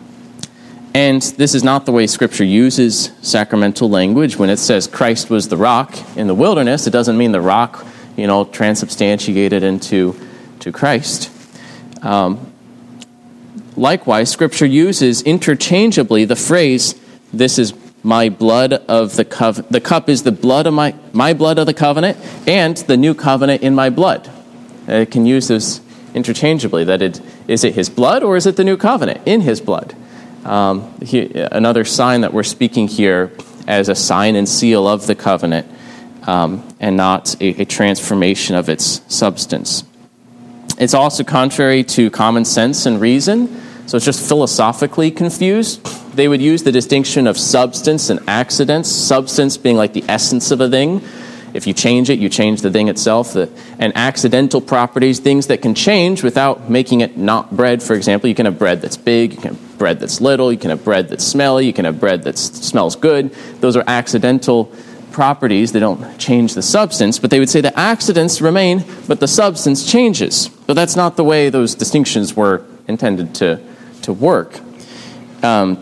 and 0.93 1.21
this 1.21 1.55
is 1.55 1.63
not 1.63 1.85
the 1.85 1.93
way 1.93 2.07
Scripture 2.07 2.43
uses 2.43 3.11
sacramental 3.21 3.89
language. 3.89 4.37
When 4.37 4.49
it 4.49 4.57
says 4.57 4.85
Christ 4.85 5.29
was 5.29 5.47
the 5.47 5.55
rock 5.55 5.97
in 6.17 6.27
the 6.27 6.35
wilderness, 6.35 6.87
it 6.87 6.91
doesn't 6.91 7.17
mean 7.17 7.31
the 7.31 7.41
rock, 7.41 7.85
you 8.17 8.27
know, 8.27 8.43
transubstantiated 8.43 9.63
into 9.63 10.19
to 10.59 10.71
Christ. 10.73 11.31
Um, 12.01 12.51
likewise, 13.77 14.29
Scripture 14.29 14.65
uses 14.65 15.21
interchangeably 15.21 16.25
the 16.25 16.35
phrase, 16.35 16.95
"This 17.31 17.57
is 17.57 17.73
my 18.03 18.27
blood 18.27 18.73
of 18.73 19.15
the 19.15 19.23
covenant." 19.23 19.71
The 19.71 19.79
cup 19.79 20.09
is 20.09 20.23
the 20.23 20.33
blood 20.33 20.67
of 20.67 20.73
my 20.73 20.95
my 21.13 21.33
blood 21.33 21.59
of 21.59 21.65
the 21.65 21.73
covenant, 21.73 22.17
and 22.45 22.75
the 22.75 22.97
new 22.97 23.13
covenant 23.13 23.61
in 23.61 23.73
my 23.73 23.89
blood. 23.89 24.29
It 24.89 25.11
can 25.11 25.25
use 25.25 25.47
this 25.47 25.81
interchangeably. 26.13 26.83
That 26.83 27.01
it 27.01 27.21
is 27.47 27.63
it 27.63 27.75
His 27.75 27.89
blood 27.89 28.23
or 28.23 28.35
is 28.35 28.45
it 28.45 28.55
the 28.55 28.63
new 28.63 28.77
covenant 28.77 29.21
in 29.25 29.41
His 29.41 29.61
blood? 29.61 29.95
Um, 30.45 30.99
he, 31.01 31.31
another 31.33 31.83
sign 31.83 32.21
that 32.21 32.33
we're 32.33 32.43
speaking 32.43 32.87
here 32.87 33.31
as 33.67 33.89
a 33.89 33.95
sign 33.95 34.35
and 34.35 34.47
seal 34.47 34.87
of 34.87 35.05
the 35.05 35.15
covenant 35.15 35.67
um, 36.27 36.67
and 36.79 36.97
not 36.97 37.39
a, 37.41 37.61
a, 37.61 37.65
transformation 37.65 38.55
of 38.55 38.69
its 38.69 39.01
substance. 39.13 39.83
It's 40.77 40.93
also 40.93 41.23
contrary 41.23 41.83
to 41.85 42.09
common 42.09 42.45
sense 42.45 42.85
and 42.85 43.01
reason, 43.01 43.61
so 43.87 43.97
it's 43.97 44.05
just 44.05 44.27
philosophically 44.27 45.11
confused. 45.11 45.85
They 46.15 46.27
would 46.27 46.41
use 46.41 46.63
the 46.63 46.71
distinction 46.71 47.27
of 47.27 47.37
substance 47.37 48.09
and 48.09 48.19
accidents, 48.27 48.89
substance 48.89 49.57
being 49.57 49.75
like 49.75 49.93
the 49.93 50.03
essence 50.07 50.51
of 50.51 50.61
a 50.61 50.69
thing, 50.69 51.01
if 51.59 51.67
you 51.67 51.73
change 51.73 52.09
it, 52.09 52.19
you 52.19 52.29
change 52.29 52.61
the 52.61 52.71
thing 52.71 52.87
itself. 52.87 53.33
The, 53.33 53.49
and 53.79 53.91
accidental 53.95 54.61
properties, 54.61 55.19
things 55.19 55.47
that 55.47 55.61
can 55.61 55.75
change 55.75 56.23
without 56.23 56.69
making 56.69 57.01
it 57.01 57.17
not 57.17 57.53
bread, 57.55 57.83
for 57.83 57.95
example. 57.95 58.29
You 58.29 58.35
can 58.35 58.45
have 58.45 58.57
bread 58.57 58.81
that's 58.81 58.95
big, 58.95 59.33
you 59.33 59.41
can 59.41 59.55
have 59.55 59.77
bread 59.77 59.99
that's 59.99 60.21
little, 60.21 60.53
you 60.53 60.57
can 60.57 60.69
have 60.69 60.85
bread 60.85 61.09
that's 61.09 61.25
smelly, 61.25 61.65
you 61.65 61.73
can 61.73 61.83
have 61.83 61.99
bread 61.99 62.23
that 62.23 62.37
smells 62.37 62.95
good. 62.95 63.33
Those 63.59 63.75
are 63.75 63.83
accidental 63.87 64.71
properties. 65.11 65.73
They 65.73 65.81
don't 65.81 66.17
change 66.17 66.53
the 66.53 66.61
substance, 66.61 67.19
but 67.19 67.29
they 67.29 67.39
would 67.39 67.49
say 67.49 67.59
the 67.59 67.77
accidents 67.77 68.39
remain, 68.39 68.85
but 69.05 69.19
the 69.19 69.27
substance 69.27 69.85
changes. 69.91 70.47
But 70.47 70.75
that's 70.75 70.95
not 70.95 71.17
the 71.17 71.25
way 71.25 71.49
those 71.49 71.75
distinctions 71.75 72.35
were 72.37 72.63
intended 72.87 73.35
to, 73.35 73.59
to 74.03 74.13
work. 74.13 74.57
Um, 75.43 75.77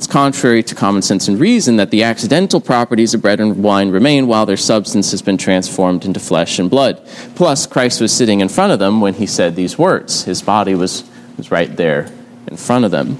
it's 0.00 0.06
contrary 0.06 0.62
to 0.62 0.74
common 0.74 1.02
sense 1.02 1.28
and 1.28 1.38
reason 1.38 1.76
that 1.76 1.90
the 1.90 2.04
accidental 2.04 2.58
properties 2.58 3.12
of 3.12 3.20
bread 3.20 3.38
and 3.38 3.62
wine 3.62 3.90
remain 3.90 4.26
while 4.26 4.46
their 4.46 4.56
substance 4.56 5.10
has 5.10 5.20
been 5.20 5.36
transformed 5.36 6.06
into 6.06 6.18
flesh 6.18 6.58
and 6.58 6.70
blood. 6.70 7.06
Plus, 7.34 7.66
Christ 7.66 8.00
was 8.00 8.10
sitting 8.10 8.40
in 8.40 8.48
front 8.48 8.72
of 8.72 8.78
them 8.78 9.02
when 9.02 9.12
he 9.12 9.26
said 9.26 9.56
these 9.56 9.76
words. 9.76 10.24
His 10.24 10.40
body 10.40 10.74
was, 10.74 11.04
was 11.36 11.50
right 11.50 11.76
there 11.76 12.10
in 12.46 12.56
front 12.56 12.86
of 12.86 12.90
them. 12.90 13.18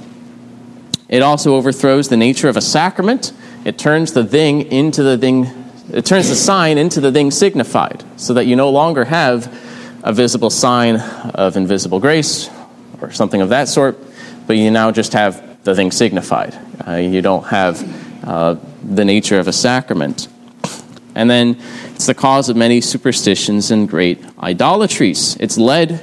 It 1.07 1.21
also 1.21 1.55
overthrows 1.55 2.09
the 2.09 2.17
nature 2.17 2.49
of 2.49 2.57
a 2.57 2.63
sacrament. 2.63 3.35
It 3.67 3.77
turns 3.77 4.15
the 4.15 4.25
thing 4.25 4.63
into 4.73 5.03
the 5.03 5.19
thing, 5.19 5.49
it 5.93 6.07
turns 6.07 6.31
the 6.31 6.35
sign 6.35 6.79
into 6.79 7.03
the 7.03 7.13
thing 7.13 7.31
signified, 7.31 8.03
so 8.17 8.33
that 8.33 8.47
you 8.47 8.57
no 8.57 8.71
longer 8.71 9.05
have 9.05 9.55
a 10.03 10.15
visible 10.15 10.49
sign 10.49 10.97
of 10.97 11.59
invisible 11.59 12.01
grace 12.01 12.49
or 13.03 13.11
something 13.13 13.43
of 13.43 13.51
that 13.51 13.69
sort, 13.69 13.99
but 14.47 14.57
you 14.57 14.71
now 14.71 14.91
just 14.91 15.13
have 15.13 15.50
the 15.64 15.75
thing 15.75 15.90
signified. 15.90 16.59
Uh, 16.87 16.95
you 16.97 17.23
don't 17.23 17.45
have 17.47 18.25
uh, 18.25 18.57
the 18.83 19.05
nature 19.05 19.38
of 19.38 19.49
a 19.49 19.52
sacrament. 19.52 20.29
And 21.14 21.29
then 21.29 21.57
it's 21.95 22.07
the 22.07 22.14
cause 22.14 22.49
of 22.49 22.57
many 22.57 22.81
superstitions 22.81 23.71
and 23.71 23.88
great 23.88 24.25
idolatries. 24.43 25.37
It's 25.40 25.59
led 25.59 26.00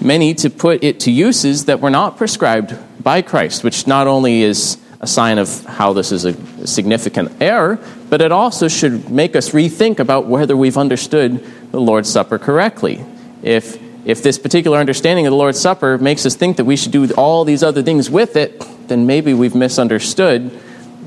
many 0.00 0.34
to 0.34 0.50
put 0.50 0.84
it 0.84 1.00
to 1.00 1.10
uses 1.10 1.64
that 1.66 1.80
were 1.80 1.90
not 1.90 2.16
prescribed 2.16 2.76
by 3.02 3.22
Christ, 3.22 3.64
which 3.64 3.86
not 3.86 4.06
only 4.06 4.42
is 4.42 4.78
a 5.00 5.06
sign 5.06 5.38
of 5.38 5.64
how 5.64 5.92
this 5.92 6.10
is 6.10 6.24
a 6.24 6.66
significant 6.66 7.40
error, 7.40 7.78
but 8.10 8.20
it 8.20 8.32
also 8.32 8.68
should 8.68 9.10
make 9.10 9.36
us 9.36 9.50
rethink 9.50 10.00
about 10.00 10.26
whether 10.26 10.56
we've 10.56 10.76
understood 10.76 11.44
the 11.70 11.80
Lord's 11.80 12.10
Supper 12.10 12.38
correctly. 12.38 13.04
If, 13.42 13.78
if 14.08 14.22
this 14.22 14.38
particular 14.38 14.78
understanding 14.78 15.26
of 15.26 15.32
the 15.32 15.36
Lord's 15.36 15.60
Supper 15.60 15.98
makes 15.98 16.24
us 16.24 16.34
think 16.34 16.56
that 16.56 16.64
we 16.64 16.76
should 16.76 16.92
do 16.92 17.12
all 17.12 17.44
these 17.44 17.62
other 17.62 17.82
things 17.82 18.08
with 18.08 18.36
it, 18.36 18.64
then 18.88 19.06
maybe 19.06 19.34
we've 19.34 19.54
misunderstood 19.54 20.50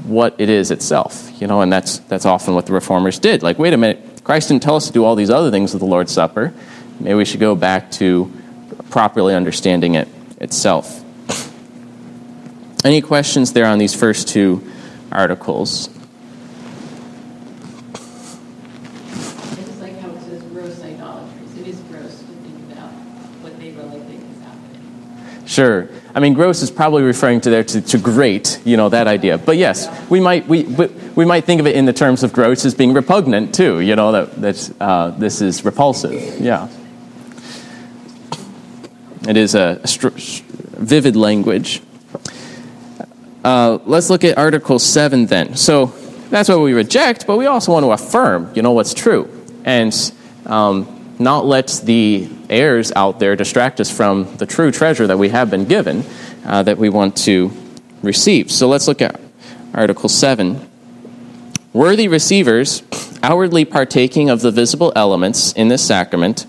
what 0.05 0.35
it 0.37 0.49
is 0.49 0.69
itself. 0.69 1.31
You 1.41 1.47
know, 1.47 1.61
and 1.61 1.73
that's 1.73 1.97
that's 1.97 2.27
often 2.27 2.53
what 2.53 2.67
the 2.67 2.73
reformers 2.73 3.17
did. 3.17 3.41
Like, 3.41 3.57
wait 3.57 3.73
a 3.73 3.77
minute, 3.77 4.23
Christ 4.23 4.49
didn't 4.49 4.61
tell 4.61 4.75
us 4.75 4.85
to 4.85 4.93
do 4.93 5.03
all 5.03 5.15
these 5.15 5.31
other 5.31 5.49
things 5.49 5.73
with 5.73 5.79
the 5.79 5.87
Lord's 5.87 6.11
Supper. 6.11 6.53
Maybe 6.99 7.15
we 7.15 7.25
should 7.25 7.39
go 7.39 7.55
back 7.55 7.89
to 7.93 8.31
properly 8.91 9.33
understanding 9.33 9.95
it 9.95 10.07
itself. 10.39 11.03
Any 12.85 13.01
questions 13.01 13.53
there 13.53 13.65
on 13.65 13.79
these 13.79 13.95
first 13.95 14.27
two 14.27 14.63
articles? 15.11 15.89
Sure. 25.51 25.89
I 26.15 26.21
mean, 26.21 26.33
gross 26.33 26.61
is 26.61 26.71
probably 26.71 27.03
referring 27.03 27.41
to 27.41 27.49
there 27.49 27.65
to, 27.65 27.81
to 27.81 27.97
great, 27.97 28.61
you 28.63 28.77
know, 28.77 28.87
that 28.87 29.07
idea. 29.07 29.37
But 29.37 29.57
yes, 29.57 29.85
we 30.09 30.21
might 30.21 30.47
we 30.47 30.63
we 30.63 31.25
might 31.25 31.43
think 31.43 31.59
of 31.59 31.67
it 31.67 31.75
in 31.75 31.83
the 31.83 31.91
terms 31.91 32.23
of 32.23 32.31
gross 32.31 32.63
as 32.63 32.73
being 32.73 32.93
repugnant 32.93 33.53
too. 33.53 33.81
You 33.81 33.97
know 33.97 34.13
that 34.13 34.41
that 34.41 34.73
uh, 34.79 35.09
this 35.09 35.41
is 35.41 35.65
repulsive. 35.65 36.39
Yeah. 36.39 36.69
It 39.27 39.35
is 39.35 39.53
a, 39.53 39.81
vivid 39.83 41.17
language. 41.17 41.81
Uh, 43.43 43.79
let's 43.85 44.09
look 44.09 44.23
at 44.23 44.37
Article 44.37 44.79
Seven 44.79 45.25
then. 45.25 45.57
So 45.57 45.87
that's 46.29 46.47
what 46.47 46.61
we 46.61 46.71
reject, 46.71 47.27
but 47.27 47.35
we 47.35 47.45
also 47.45 47.73
want 47.73 47.83
to 47.83 47.91
affirm, 47.91 48.49
you 48.55 48.61
know, 48.61 48.71
what's 48.71 48.93
true, 48.93 49.29
and 49.65 49.93
um, 50.45 51.00
not 51.21 51.45
let 51.45 51.67
the 51.83 52.29
errors 52.49 52.91
out 52.95 53.19
there 53.19 53.35
distract 53.35 53.79
us 53.79 53.89
from 53.89 54.35
the 54.37 54.45
true 54.45 54.71
treasure 54.71 55.07
that 55.07 55.17
we 55.17 55.29
have 55.29 55.49
been 55.49 55.65
given 55.65 56.03
uh, 56.45 56.63
that 56.63 56.77
we 56.77 56.89
want 56.89 57.15
to 57.15 57.51
receive. 58.01 58.51
So 58.51 58.67
let's 58.67 58.87
look 58.87 59.01
at 59.01 59.19
Article 59.73 60.09
7. 60.09 60.67
Worthy 61.73 62.09
receivers, 62.09 62.83
outwardly 63.23 63.63
partaking 63.63 64.29
of 64.29 64.41
the 64.41 64.51
visible 64.51 64.91
elements 64.95 65.53
in 65.53 65.69
this 65.69 65.85
sacrament, 65.85 66.45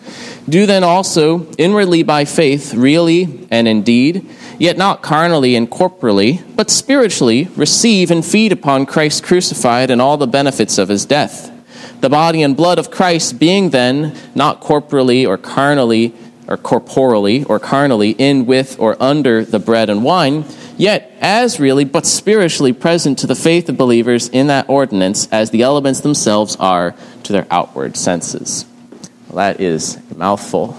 do 0.49 0.67
then 0.67 0.83
also, 0.83 1.47
inwardly 1.52 2.02
by 2.02 2.25
faith, 2.25 2.75
really 2.75 3.47
and 3.50 3.69
indeed, 3.69 4.29
yet 4.59 4.76
not 4.76 5.00
carnally 5.00 5.55
and 5.55 5.71
corporally, 5.71 6.43
but 6.57 6.71
spiritually, 6.71 7.49
receive 7.55 8.11
and 8.11 8.25
feed 8.25 8.50
upon 8.50 8.87
Christ 8.87 9.23
crucified 9.23 9.91
and 9.91 10.02
all 10.02 10.17
the 10.17 10.26
benefits 10.26 10.79
of 10.79 10.88
his 10.88 11.07
death 11.07 11.51
the 12.02 12.11
body 12.11 12.42
and 12.42 12.56
blood 12.56 12.80
of 12.80 12.90
Christ 12.90 13.38
being 13.38 13.71
then 13.71 14.14
not 14.35 14.61
corporally 14.61 15.25
or 15.25 15.38
carnally 15.38 16.12
or 16.49 16.56
corporally 16.56 17.44
or 17.44 17.61
carnally 17.61 18.11
in 18.11 18.44
with 18.44 18.78
or 18.80 19.00
under 19.00 19.44
the 19.44 19.61
bread 19.61 19.88
and 19.88 20.02
wine, 20.02 20.44
yet 20.76 21.12
as 21.21 21.61
really 21.61 21.85
but 21.85 22.04
spiritually 22.04 22.73
present 22.73 23.21
to 23.21 23.28
the 23.28 23.37
faith 23.37 23.68
of 23.68 23.76
believers 23.76 24.28
in 24.28 24.49
that 24.49 24.68
ordinance 24.68 25.28
as 25.30 25.50
the 25.50 25.62
elements 25.62 26.00
themselves 26.00 26.56
are 26.56 26.97
to 27.23 27.32
their 27.32 27.47
outward 27.52 27.97
senses. 27.97 28.66
Well, 29.28 29.37
that 29.37 29.61
is 29.61 29.97
a 30.11 30.16
mouthful. 30.16 30.76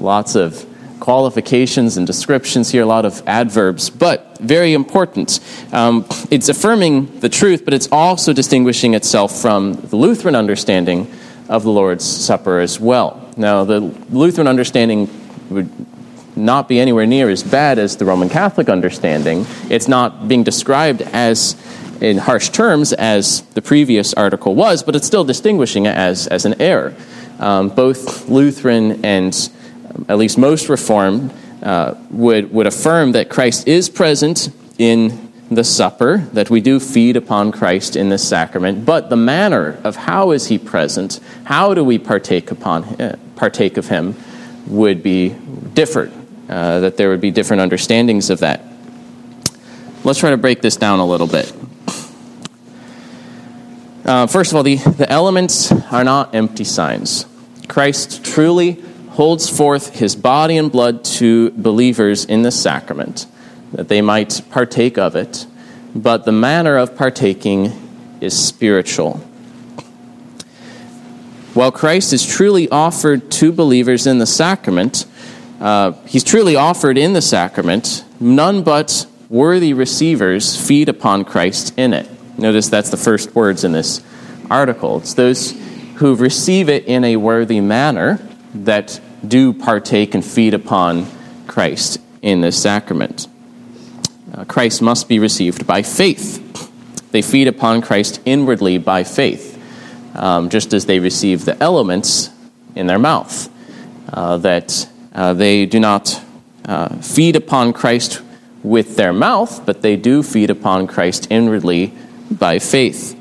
Lots 0.00 0.34
of 0.34 0.66
qualifications 1.00 1.96
and 1.96 2.06
descriptions 2.06 2.70
here, 2.70 2.82
a 2.82 2.86
lot 2.86 3.06
of 3.06 3.22
adverbs, 3.26 3.88
but 3.88 4.31
very 4.42 4.72
important. 4.74 5.40
Um, 5.72 6.04
it's 6.30 6.48
affirming 6.48 7.20
the 7.20 7.28
truth, 7.28 7.64
but 7.64 7.74
it's 7.74 7.88
also 7.90 8.32
distinguishing 8.32 8.94
itself 8.94 9.40
from 9.40 9.74
the 9.74 9.96
Lutheran 9.96 10.34
understanding 10.34 11.12
of 11.48 11.62
the 11.62 11.70
Lord's 11.70 12.04
Supper 12.04 12.58
as 12.60 12.78
well. 12.80 13.28
Now, 13.36 13.64
the 13.64 13.80
Lutheran 13.80 14.46
understanding 14.46 15.08
would 15.50 15.70
not 16.36 16.68
be 16.68 16.80
anywhere 16.80 17.06
near 17.06 17.28
as 17.28 17.42
bad 17.42 17.78
as 17.78 17.96
the 17.96 18.04
Roman 18.04 18.28
Catholic 18.28 18.68
understanding. 18.68 19.46
It's 19.68 19.88
not 19.88 20.28
being 20.28 20.42
described 20.42 21.02
as 21.02 21.56
in 22.00 22.18
harsh 22.18 22.48
terms 22.48 22.92
as 22.92 23.42
the 23.54 23.62
previous 23.62 24.12
article 24.14 24.54
was, 24.54 24.82
but 24.82 24.96
it's 24.96 25.06
still 25.06 25.24
distinguishing 25.24 25.86
it 25.86 25.94
as, 25.94 26.26
as 26.26 26.44
an 26.44 26.60
error. 26.60 26.94
Um, 27.38 27.68
both 27.68 28.28
Lutheran 28.28 29.04
and 29.04 29.50
at 30.08 30.18
least 30.18 30.38
most 30.38 30.68
Reformed, 30.68 31.32
uh, 31.62 31.94
would, 32.10 32.52
would 32.52 32.66
affirm 32.66 33.12
that 33.12 33.28
Christ 33.28 33.68
is 33.68 33.88
present 33.88 34.50
in 34.78 35.32
the 35.50 35.64
supper, 35.64 36.18
that 36.32 36.50
we 36.50 36.60
do 36.60 36.80
feed 36.80 37.16
upon 37.16 37.52
Christ 37.52 37.94
in 37.94 38.08
this 38.08 38.26
sacrament, 38.26 38.84
but 38.84 39.10
the 39.10 39.16
manner 39.16 39.78
of 39.84 39.96
how 39.96 40.30
is 40.30 40.46
he 40.46 40.58
present, 40.58 41.20
how 41.44 41.74
do 41.74 41.84
we 41.84 41.98
partake, 41.98 42.50
upon, 42.50 42.84
uh, 43.00 43.16
partake 43.36 43.76
of 43.76 43.88
him, 43.88 44.14
would 44.66 45.02
be 45.02 45.30
different, 45.74 46.12
uh, 46.48 46.80
that 46.80 46.96
there 46.96 47.10
would 47.10 47.20
be 47.20 47.30
different 47.30 47.60
understandings 47.60 48.30
of 48.30 48.40
that. 48.40 48.62
Let's 50.04 50.18
try 50.18 50.30
to 50.30 50.36
break 50.36 50.62
this 50.62 50.76
down 50.76 50.98
a 50.98 51.06
little 51.06 51.26
bit. 51.26 51.52
Uh, 54.04 54.26
first 54.26 54.50
of 54.50 54.56
all, 54.56 54.62
the, 54.62 54.76
the 54.76 55.08
elements 55.08 55.70
are 55.92 56.02
not 56.02 56.34
empty 56.34 56.64
signs. 56.64 57.26
Christ 57.68 58.24
truly 58.24 58.82
holds 59.12 59.48
forth 59.48 59.96
his 59.96 60.16
body 60.16 60.56
and 60.56 60.72
blood 60.72 61.04
to 61.04 61.50
believers 61.50 62.24
in 62.24 62.42
the 62.42 62.50
sacrament, 62.50 63.26
that 63.72 63.88
they 63.88 64.00
might 64.00 64.40
partake 64.50 64.96
of 64.96 65.14
it, 65.14 65.46
but 65.94 66.24
the 66.24 66.32
manner 66.32 66.76
of 66.78 66.96
partaking 66.96 67.70
is 68.22 68.38
spiritual. 68.38 69.18
While 71.52 71.72
Christ 71.72 72.14
is 72.14 72.26
truly 72.26 72.70
offered 72.70 73.30
to 73.32 73.52
believers 73.52 74.06
in 74.06 74.16
the 74.16 74.26
sacrament, 74.26 75.04
uh, 75.60 75.92
he's 76.06 76.24
truly 76.24 76.56
offered 76.56 76.96
in 76.96 77.12
the 77.12 77.20
sacrament, 77.20 78.04
none 78.18 78.62
but 78.62 79.06
worthy 79.28 79.74
receivers 79.74 80.56
feed 80.56 80.88
upon 80.88 81.26
Christ 81.26 81.74
in 81.76 81.92
it. 81.92 82.08
Notice 82.38 82.70
that's 82.70 82.88
the 82.88 82.96
first 82.96 83.34
words 83.34 83.62
in 83.62 83.72
this 83.72 84.02
article. 84.48 84.98
It's 84.98 85.12
those 85.12 85.50
who 85.96 86.14
receive 86.16 86.70
it 86.70 86.86
in 86.86 87.04
a 87.04 87.16
worthy 87.16 87.60
manner 87.60 88.18
that 88.54 89.00
do 89.26 89.52
partake 89.52 90.14
and 90.14 90.24
feed 90.24 90.54
upon 90.54 91.06
Christ 91.46 92.00
in 92.20 92.40
this 92.40 92.60
sacrament. 92.60 93.26
Uh, 94.32 94.44
Christ 94.44 94.82
must 94.82 95.08
be 95.08 95.18
received 95.18 95.66
by 95.66 95.82
faith. 95.82 96.40
They 97.12 97.22
feed 97.22 97.48
upon 97.48 97.82
Christ 97.82 98.20
inwardly 98.24 98.78
by 98.78 99.04
faith, 99.04 99.58
um, 100.14 100.48
just 100.48 100.72
as 100.72 100.86
they 100.86 100.98
receive 100.98 101.44
the 101.44 101.60
elements 101.62 102.30
in 102.74 102.86
their 102.86 102.98
mouth. 102.98 103.50
Uh, 104.08 104.36
that 104.38 104.88
uh, 105.14 105.32
they 105.34 105.66
do 105.66 105.80
not 105.80 106.22
uh, 106.64 106.88
feed 106.96 107.36
upon 107.36 107.72
Christ 107.72 108.22
with 108.62 108.96
their 108.96 109.12
mouth, 109.12 109.64
but 109.66 109.82
they 109.82 109.96
do 109.96 110.22
feed 110.22 110.50
upon 110.50 110.86
Christ 110.86 111.26
inwardly 111.30 111.92
by 112.30 112.58
faith. 112.58 113.18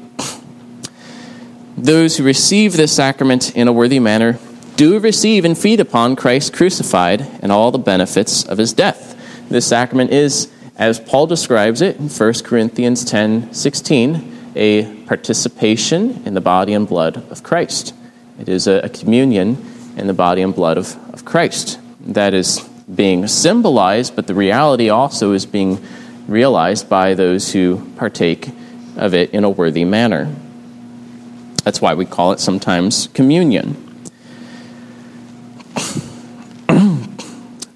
Those 1.77 2.17
who 2.17 2.23
receive 2.23 2.73
this 2.73 2.95
sacrament 2.95 3.55
in 3.55 3.67
a 3.67 3.73
worthy 3.73 3.99
manner 3.99 4.37
do 4.81 4.97
receive 4.97 5.45
and 5.45 5.55
feed 5.55 5.79
upon 5.79 6.15
Christ 6.15 6.53
crucified 6.53 7.21
and 7.43 7.51
all 7.51 7.69
the 7.69 7.77
benefits 7.77 8.43
of 8.43 8.57
his 8.57 8.73
death. 8.73 9.15
This 9.47 9.67
sacrament 9.67 10.09
is, 10.09 10.51
as 10.75 10.99
Paul 10.99 11.27
describes 11.27 11.83
it 11.83 11.97
in 11.97 12.09
1 12.09 12.33
Corinthians 12.43 13.05
10 13.05 13.53
16, 13.53 14.53
a 14.55 15.03
participation 15.03 16.23
in 16.25 16.33
the 16.33 16.41
body 16.41 16.73
and 16.73 16.87
blood 16.87 17.17
of 17.29 17.43
Christ. 17.43 17.93
It 18.39 18.49
is 18.49 18.65
a, 18.65 18.89
communion 18.89 19.63
in 19.97 20.07
the 20.07 20.15
body 20.15 20.41
and 20.41 20.55
blood 20.55 20.79
of, 20.79 20.97
of 21.13 21.25
Christ. 21.25 21.79
That 21.99 22.33
is 22.33 22.67
being 22.95 23.27
symbolized, 23.27 24.15
but 24.15 24.25
the 24.25 24.33
reality 24.33 24.89
also 24.89 25.33
is 25.33 25.45
being 25.45 25.79
realized 26.27 26.89
by 26.89 27.13
those 27.13 27.53
who 27.53 27.87
partake 27.97 28.49
of 28.97 29.13
it 29.13 29.29
in 29.29 29.43
a 29.43 29.49
worthy 29.51 29.85
manner. 29.85 30.35
That's 31.63 31.81
why 31.81 31.93
we 31.93 32.07
call 32.07 32.31
it 32.31 32.39
sometimes 32.39 33.09
communion. 33.13 33.90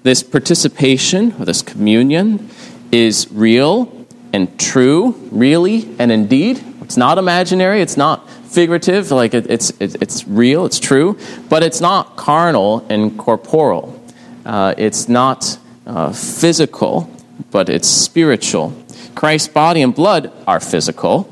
This 0.06 0.22
participation, 0.22 1.34
or 1.38 1.44
this 1.44 1.62
communion, 1.62 2.48
is 2.92 3.28
real 3.32 4.06
and 4.32 4.58
true, 4.58 5.10
really 5.32 5.88
and 5.98 6.12
indeed. 6.12 6.62
It's 6.80 6.96
not 6.96 7.18
imaginary, 7.18 7.80
it's 7.82 7.96
not 7.96 8.30
figurative, 8.30 9.10
like 9.10 9.34
it, 9.34 9.50
it's, 9.50 9.70
it, 9.80 10.00
it's 10.00 10.24
real, 10.28 10.64
it's 10.64 10.78
true, 10.78 11.18
but 11.48 11.64
it's 11.64 11.80
not 11.80 12.16
carnal 12.16 12.86
and 12.88 13.18
corporeal. 13.18 14.00
Uh, 14.44 14.74
it's 14.78 15.08
not 15.08 15.58
uh, 15.86 16.12
physical, 16.12 17.10
but 17.50 17.68
it's 17.68 17.88
spiritual. 17.88 18.72
Christ's 19.16 19.48
body 19.48 19.82
and 19.82 19.92
blood 19.92 20.30
are 20.46 20.60
physical, 20.60 21.28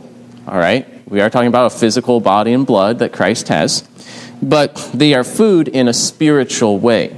all 0.49 0.59
right? 0.59 0.85
We 1.09 1.21
are 1.21 1.31
talking 1.31 1.47
about 1.47 1.73
a 1.73 1.79
physical 1.79 2.19
body 2.19 2.53
and 2.53 2.67
blood 2.67 2.99
that 2.99 3.13
Christ 3.13 3.47
has, 3.49 3.89
but 4.43 4.75
they 4.93 5.15
are 5.15 5.23
food 5.23 5.69
in 5.69 5.87
a 5.87 5.93
spiritual 5.93 6.81
way, 6.81 7.17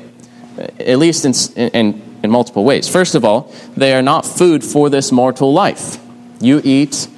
at 0.58 0.98
least 0.98 1.24
in, 1.24 1.70
in, 1.74 2.18
in 2.22 2.30
multiple 2.30 2.64
ways. 2.64 2.88
First 2.88 3.14
of 3.14 3.24
all, 3.24 3.52
they 3.76 3.92
are 3.94 4.02
not 4.02 4.24
food 4.24 4.64
for 4.64 4.88
this 4.90 5.12
mortal 5.12 5.52
life. 5.52 5.98
You 6.40 6.60
eat 6.64 7.08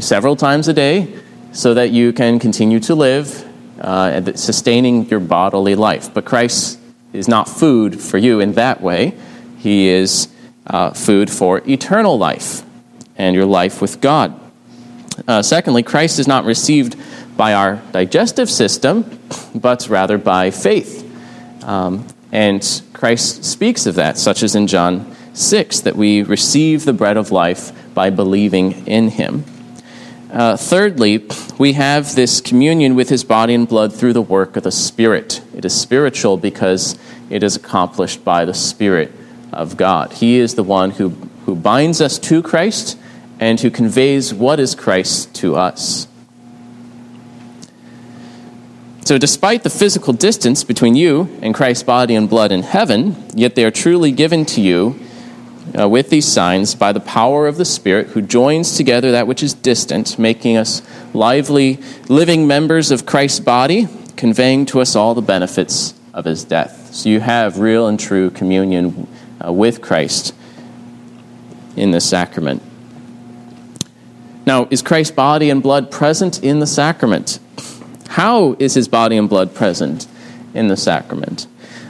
several 0.00 0.36
times 0.36 0.68
a 0.68 0.72
day 0.72 1.14
so 1.52 1.74
that 1.74 1.90
you 1.90 2.12
can 2.12 2.38
continue 2.38 2.80
to 2.80 2.94
live, 2.94 3.46
uh, 3.80 4.32
sustaining 4.34 5.08
your 5.08 5.20
bodily 5.20 5.74
life. 5.74 6.12
But 6.12 6.24
Christ 6.24 6.78
is 7.12 7.28
not 7.28 7.48
food 7.48 8.00
for 8.00 8.18
you 8.18 8.40
in 8.40 8.52
that 8.54 8.80
way. 8.80 9.14
He 9.58 9.88
is 9.88 10.28
uh, 10.66 10.90
food 10.90 11.30
for 11.30 11.62
eternal 11.68 12.18
life 12.18 12.62
and 13.16 13.36
your 13.36 13.46
life 13.46 13.80
with 13.80 14.00
God. 14.00 14.38
Uh, 15.28 15.42
secondly, 15.42 15.82
Christ 15.82 16.18
is 16.18 16.26
not 16.26 16.44
received 16.44 16.96
by 17.36 17.54
our 17.54 17.76
digestive 17.92 18.50
system, 18.50 19.18
but 19.54 19.88
rather 19.88 20.18
by 20.18 20.50
faith. 20.50 21.08
Um, 21.64 22.06
and 22.32 22.82
Christ 22.94 23.44
speaks 23.44 23.84
of 23.84 23.94
that, 23.96 24.16
such 24.16 24.42
as 24.42 24.54
in 24.54 24.66
John 24.66 25.14
6, 25.34 25.80
that 25.80 25.96
we 25.96 26.22
receive 26.22 26.84
the 26.84 26.94
bread 26.94 27.18
of 27.18 27.30
life 27.30 27.72
by 27.94 28.08
believing 28.08 28.86
in 28.86 29.10
him. 29.10 29.44
Uh, 30.32 30.56
thirdly, 30.56 31.26
we 31.58 31.74
have 31.74 32.14
this 32.14 32.40
communion 32.40 32.94
with 32.94 33.10
his 33.10 33.22
body 33.22 33.52
and 33.54 33.68
blood 33.68 33.92
through 33.92 34.14
the 34.14 34.22
work 34.22 34.56
of 34.56 34.62
the 34.62 34.72
Spirit. 34.72 35.42
It 35.54 35.66
is 35.66 35.78
spiritual 35.78 36.38
because 36.38 36.98
it 37.28 37.42
is 37.42 37.54
accomplished 37.54 38.24
by 38.24 38.46
the 38.46 38.54
Spirit 38.54 39.12
of 39.52 39.76
God. 39.76 40.14
He 40.14 40.38
is 40.38 40.54
the 40.54 40.62
one 40.62 40.92
who, 40.92 41.10
who 41.44 41.54
binds 41.54 42.00
us 42.00 42.18
to 42.20 42.42
Christ 42.42 42.98
and 43.38 43.60
who 43.60 43.70
conveys 43.70 44.32
what 44.32 44.58
is 44.58 44.74
Christ 44.74 45.34
to 45.36 45.54
us. 45.54 46.08
So, 49.04 49.18
despite 49.18 49.64
the 49.64 49.70
physical 49.70 50.12
distance 50.12 50.62
between 50.62 50.94
you 50.94 51.28
and 51.42 51.52
Christ's 51.52 51.82
body 51.82 52.14
and 52.14 52.30
blood 52.30 52.52
in 52.52 52.62
heaven, 52.62 53.16
yet 53.34 53.56
they 53.56 53.64
are 53.64 53.70
truly 53.72 54.12
given 54.12 54.44
to 54.46 54.60
you 54.60 54.94
uh, 55.76 55.88
with 55.88 56.08
these 56.08 56.26
signs 56.26 56.76
by 56.76 56.92
the 56.92 57.00
power 57.00 57.48
of 57.48 57.56
the 57.56 57.64
Spirit 57.64 58.08
who 58.08 58.22
joins 58.22 58.76
together 58.76 59.10
that 59.10 59.26
which 59.26 59.42
is 59.42 59.54
distant, 59.54 60.20
making 60.20 60.56
us 60.56 60.82
lively, 61.14 61.80
living 62.08 62.46
members 62.46 62.92
of 62.92 63.04
Christ's 63.04 63.40
body, 63.40 63.88
conveying 64.16 64.66
to 64.66 64.80
us 64.80 64.94
all 64.94 65.14
the 65.14 65.22
benefits 65.22 65.94
of 66.14 66.24
his 66.24 66.44
death. 66.44 66.94
So, 66.94 67.08
you 67.08 67.18
have 67.18 67.58
real 67.58 67.88
and 67.88 67.98
true 67.98 68.30
communion 68.30 69.08
uh, 69.44 69.52
with 69.52 69.82
Christ 69.82 70.32
in 71.74 71.90
this 71.90 72.08
sacrament. 72.08 72.62
Now, 74.46 74.68
is 74.70 74.80
Christ's 74.80 75.14
body 75.14 75.50
and 75.50 75.60
blood 75.60 75.90
present 75.90 76.44
in 76.44 76.60
the 76.60 76.68
sacrament? 76.68 77.40
How 78.12 78.56
is 78.58 78.74
his 78.74 78.88
body 78.88 79.16
and 79.16 79.26
blood 79.26 79.54
present 79.54 80.06
in 80.52 80.68
the 80.68 80.76
sacrament? 80.76 81.46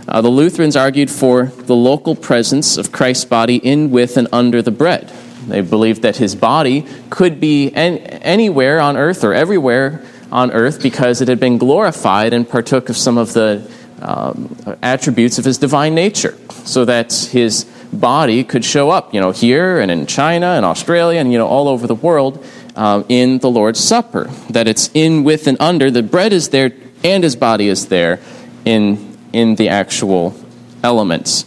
Uh, 0.07 0.21
the 0.21 0.29
Lutherans 0.29 0.77
argued 0.77 1.11
for 1.11 1.47
the 1.47 1.75
local 1.75 2.15
presence 2.15 2.77
of 2.77 2.93
Christ's 2.93 3.25
body 3.25 3.57
in, 3.57 3.91
with, 3.91 4.17
and 4.17 4.29
under 4.33 4.63
the 4.63 4.71
bread. 4.71 5.09
They 5.49 5.63
believed 5.63 6.03
that 6.03 6.19
his 6.19 6.37
body 6.37 6.87
could 7.11 7.41
be 7.41 7.73
an, 7.73 7.99
anywhere 7.99 8.81
on 8.81 8.97
earth 8.97 9.25
or 9.25 9.35
everywhere 9.35 10.01
on 10.31 10.53
earth 10.53 10.81
because 10.81 11.21
it 11.21 11.27
had 11.27 11.41
been 11.41 11.59
glorified 11.59 12.33
and 12.33 12.49
partook 12.49 12.89
of 12.89 12.97
some 12.97 13.19
of 13.19 13.33
the 13.33 13.69
um, 14.01 14.57
attributes 14.81 15.39
of 15.39 15.45
his 15.45 15.59
divine 15.59 15.97
nature, 15.97 16.39
so 16.65 16.85
that 16.85 17.13
his 17.13 17.65
body 17.93 18.45
could 18.45 18.65
show 18.65 18.91
up, 18.91 19.13
you 19.13 19.21
know, 19.21 19.33
here 19.33 19.81
and 19.81 19.91
in 19.91 20.07
China 20.07 20.47
and 20.47 20.65
Australia 20.65 21.19
and, 21.19 21.33
you 21.33 21.39
know, 21.39 21.49
all 21.49 21.67
over 21.67 21.89
the 21.89 21.97
world 21.97 22.47
uh, 22.77 23.03
in 23.09 23.39
the 23.39 23.51
Lord's 23.51 23.81
Supper. 23.81 24.25
That 24.51 24.69
it's 24.69 24.91
in, 24.95 25.25
with, 25.25 25.47
and 25.47 25.57
under. 25.61 25.91
The 25.91 26.03
bread 26.03 26.33
is 26.33 26.51
there 26.51 26.73
and 27.05 27.25
his 27.25 27.37
body 27.37 27.69
is 27.69 27.89
there 27.89 28.21
in, 28.65 29.17
in 29.33 29.57
the 29.57 29.69
actual 29.69 30.35
elements. 30.83 31.47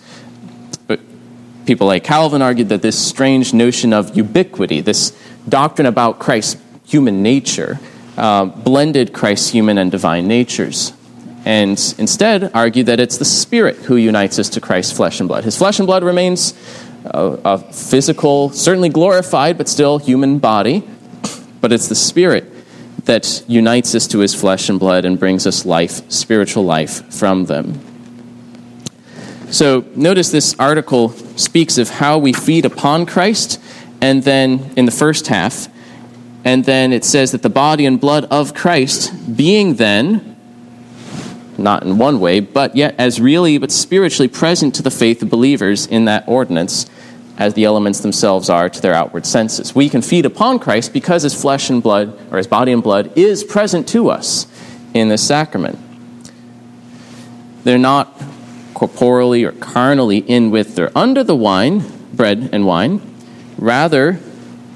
But 0.88 1.00
people 1.66 1.88
like 1.88 2.04
Calvin 2.04 2.42
argued 2.42 2.70
that 2.70 2.82
this 2.82 2.98
strange 2.98 3.54
notion 3.54 3.94
of 3.94 4.16
ubiquity, 4.18 4.82
this 4.82 5.18
doctrine 5.48 5.86
about 5.86 6.20
Christ's 6.20 6.62
human 6.86 7.24
nature, 7.24 7.80
uh, 8.18 8.46
blended 8.46 9.14
Christ's 9.14 9.50
human 9.50 9.78
and 9.78 9.92
divine 9.92 10.28
natures 10.28 10.94
and 11.46 11.94
instead 12.00 12.52
argue 12.56 12.84
that 12.84 13.00
it's 13.00 13.18
the 13.18 13.26
Spirit 13.26 13.78
who 13.78 13.96
unites 13.96 14.40
us 14.40 14.50
to 14.50 14.62
Christ's 14.62 14.92
flesh 14.98 15.20
and 15.20 15.30
blood. 15.30 15.44
His 15.44 15.56
flesh 15.56 15.78
and 15.80 15.86
blood 15.86 16.04
remains 16.04 16.56
a, 17.06 17.40
a 17.46 17.58
physical, 17.72 18.50
certainly 18.50 18.90
glorified, 18.90 19.58
but 19.58 19.70
still 19.70 20.00
human 20.00 20.40
body, 20.40 20.84
but 21.66 21.74
it's 21.74 21.88
the 21.88 21.96
Spirit 21.96 22.46
that 23.06 23.44
unites 23.48 23.96
us 23.96 24.06
to 24.06 24.20
his 24.20 24.36
flesh 24.36 24.70
and 24.70 24.80
blood 24.80 25.04
and 25.04 25.20
brings 25.20 25.48
us 25.48 25.66
life, 25.66 26.12
spiritual 26.12 26.64
life 26.64 27.12
from 27.12 27.46
them. 27.46 27.80
So 29.50 29.84
notice 29.96 30.30
this 30.30 30.56
article 30.60 31.10
speaks 31.38 31.80
of 31.80 31.90
how 31.90 32.20
we 32.20 32.34
feed 32.34 32.66
upon 32.66 33.08
Christ, 33.08 33.60
and 34.00 34.22
then 34.22 34.74
in 34.76 34.86
the 34.86 34.92
first 34.92 35.26
half, 35.26 35.68
and 36.44 36.66
then 36.66 36.94
it 36.94 37.04
says 37.04 37.32
that 37.32 37.42
the 37.42 37.50
body 37.50 37.88
and 37.88 38.00
blood 38.00 38.26
of 38.26 38.54
Christ, 38.54 39.36
being 39.36 39.78
then 39.78 40.36
not 41.58 41.82
in 41.82 41.98
one 41.98 42.20
way, 42.20 42.42
but 42.42 42.76
yet 42.76 42.94
as 43.00 43.20
really 43.20 43.58
but 43.58 43.72
spiritually 43.72 44.28
present 44.28 44.76
to 44.76 44.84
the 44.84 44.92
faith 44.92 45.24
of 45.24 45.32
believers 45.32 45.88
in 45.88 46.06
that 46.06 46.28
ordinance 46.28 46.86
as 47.38 47.54
the 47.54 47.66
elements 47.66 48.00
themselves 48.00 48.50
are 48.50 48.70
to 48.70 48.82
their 48.82 48.94
outward 48.94 49.26
senses. 49.26 49.76
We 49.76 49.90
can 49.90 50.02
feed 50.02 50.26
upon 50.26 50.60
Christ 50.60 50.94
because 50.94 51.24
his 51.24 51.40
flesh 51.40 51.70
and 51.70 51.84
blood, 51.84 52.18
or 52.32 52.38
his 52.38 52.48
body 52.48 52.72
and 52.72 52.82
blood, 52.82 53.18
is 53.18 53.44
present 53.44 53.88
to 53.90 54.10
us 54.10 54.48
in 54.94 55.10
this 55.10 55.26
sacrament. 55.26 55.78
They're 57.64 57.78
not 57.78 58.22
corporally 58.74 59.44
or 59.44 59.52
carnally 59.54 60.20
in 60.20 60.52
with 60.52 60.78
or 60.80 60.92
under 60.96 61.24
the 61.24 61.36
wine, 61.36 61.84
bread 62.14 62.50
and 62.52 62.66
wine. 62.66 63.02
Rather, 63.58 64.20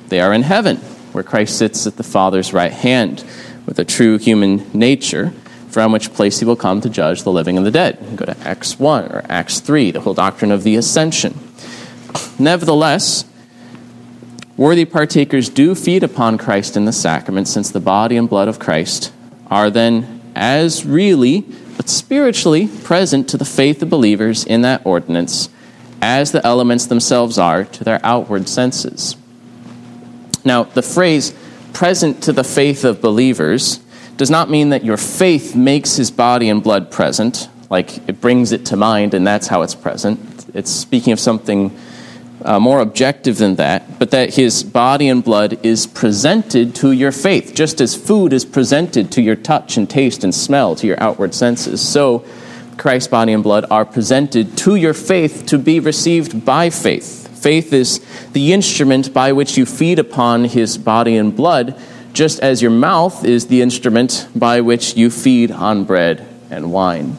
they 0.08 0.20
are 0.20 0.34
in 0.34 0.42
heaven, 0.42 0.78
where 1.12 1.24
Christ 1.24 1.58
sits 1.58 1.86
at 1.86 1.98
the 1.98 2.04
Father's 2.04 2.54
right 2.54 2.72
hand 2.72 3.24
with 3.66 3.78
a 3.80 3.86
true 3.86 4.18
human 4.18 4.70
nature, 4.74 5.32
from 5.70 5.92
which 5.92 6.14
place 6.14 6.40
he 6.40 6.46
will 6.46 6.56
come 6.56 6.82
to 6.82 6.90
judge 6.90 7.24
the 7.24 7.32
living 7.32 7.56
and 7.56 7.66
the 7.66 7.72
dead. 7.72 8.00
Go 8.16 8.26
to 8.26 8.38
Acts 8.40 8.80
1 8.80 9.12
or 9.12 9.24
Acts 9.30 9.60
3, 9.60 9.92
the 9.92 10.02
whole 10.02 10.16
doctrine 10.16 10.52
of 10.52 10.64
the 10.64 10.76
ascension. 10.76 11.38
Nevertheless, 12.40 13.26
worthy 14.56 14.86
partakers 14.86 15.50
do 15.50 15.76
feed 15.76 16.04
upon 16.04 16.38
Christ 16.38 16.78
in 16.78 16.86
the 16.86 16.94
sacrament, 16.94 17.48
since 17.48 17.70
the 17.70 17.80
body 17.80 18.16
and 18.16 18.30
blood 18.30 18.48
of 18.48 18.60
Christ 18.60 19.12
are 19.48 19.70
then 19.70 20.22
as 20.36 20.86
really, 20.86 21.42
but 21.76 21.90
spiritually, 21.90 22.68
present 22.84 23.28
to 23.30 23.38
the 23.38 23.46
faith 23.46 23.82
of 23.82 23.90
believers 23.90 24.46
in 24.46 24.62
that 24.62 24.86
ordinance 24.86 25.50
as 26.02 26.32
the 26.32 26.46
elements 26.46 26.86
themselves 26.86 27.38
are 27.38 27.66
to 27.66 27.84
their 27.84 28.00
outward 28.04 28.48
senses. 28.48 29.18
Now, 30.46 30.64
the 30.64 30.82
phrase 30.82 31.34
present 31.74 32.24
to 32.24 32.34
the 32.34 32.44
faith 32.44 32.84
of 32.84 33.02
believers 33.02 33.80
does 34.18 34.30
not 34.30 34.50
mean 34.50 34.70
that 34.70 34.84
your 34.84 34.98
faith 34.98 35.56
makes 35.56 35.96
his 35.96 36.12
body 36.12 36.50
and 36.50 36.64
blood 36.64 36.92
present, 36.92 37.50
like 37.70 37.98
it 38.10 38.22
brings 38.22 38.52
it 38.52 38.66
to 38.68 38.76
mind 38.76 39.14
and 39.14 39.26
that's 39.26 39.48
how 39.48 39.62
it's 39.62 39.76
present. 39.76 40.46
It's 40.54 40.72
speaking 40.72 41.14
of 41.14 41.20
something 41.20 41.78
uh, 42.44 42.60
more 42.60 42.80
objective 42.80 43.38
than 43.38 43.56
that, 43.56 44.00
but 44.00 44.12
that 44.12 44.36
his 44.36 44.64
body 44.64 45.10
and 45.10 45.24
blood 45.24 45.64
is 45.66 45.88
presented 45.88 46.76
to 46.76 46.92
your 46.92 47.12
faith, 47.12 47.54
just 47.54 47.82
as 47.82 47.96
food 47.96 48.34
is 48.34 48.46
presented 48.46 49.12
to 49.12 49.22
your 49.22 49.36
touch 49.36 49.78
and 49.78 49.90
taste 49.90 50.24
and 50.24 50.34
smell, 50.34 50.76
to 50.76 50.88
your 50.88 51.02
outward 51.02 51.34
senses. 51.34 51.82
So, 51.82 52.26
Christ's 52.78 53.10
body 53.10 53.34
and 53.34 53.44
blood 53.44 53.66
are 53.70 53.84
presented 53.86 54.58
to 54.60 54.76
your 54.76 54.94
faith 54.94 55.46
to 55.48 55.58
be 55.58 55.82
received 55.82 56.46
by 56.46 56.70
faith. 56.70 57.28
Faith 57.38 57.74
is 57.74 58.00
the 58.32 58.54
instrument 58.54 59.14
by 59.14 59.34
which 59.34 59.58
you 59.58 59.66
feed 59.66 60.00
upon 60.00 60.46
his 60.46 60.78
body 60.78 61.18
and 61.18 61.36
blood, 61.36 61.80
just 62.14 62.40
as 62.40 62.62
your 62.62 62.72
mouth 62.72 63.26
is 63.26 63.48
the 63.48 63.62
instrument 63.62 64.28
by 64.36 64.62
which 64.62 64.96
you 64.96 65.10
feed 65.10 65.52
on 65.52 65.84
bread 65.84 66.26
and 66.50 66.72
wine. 66.72 67.18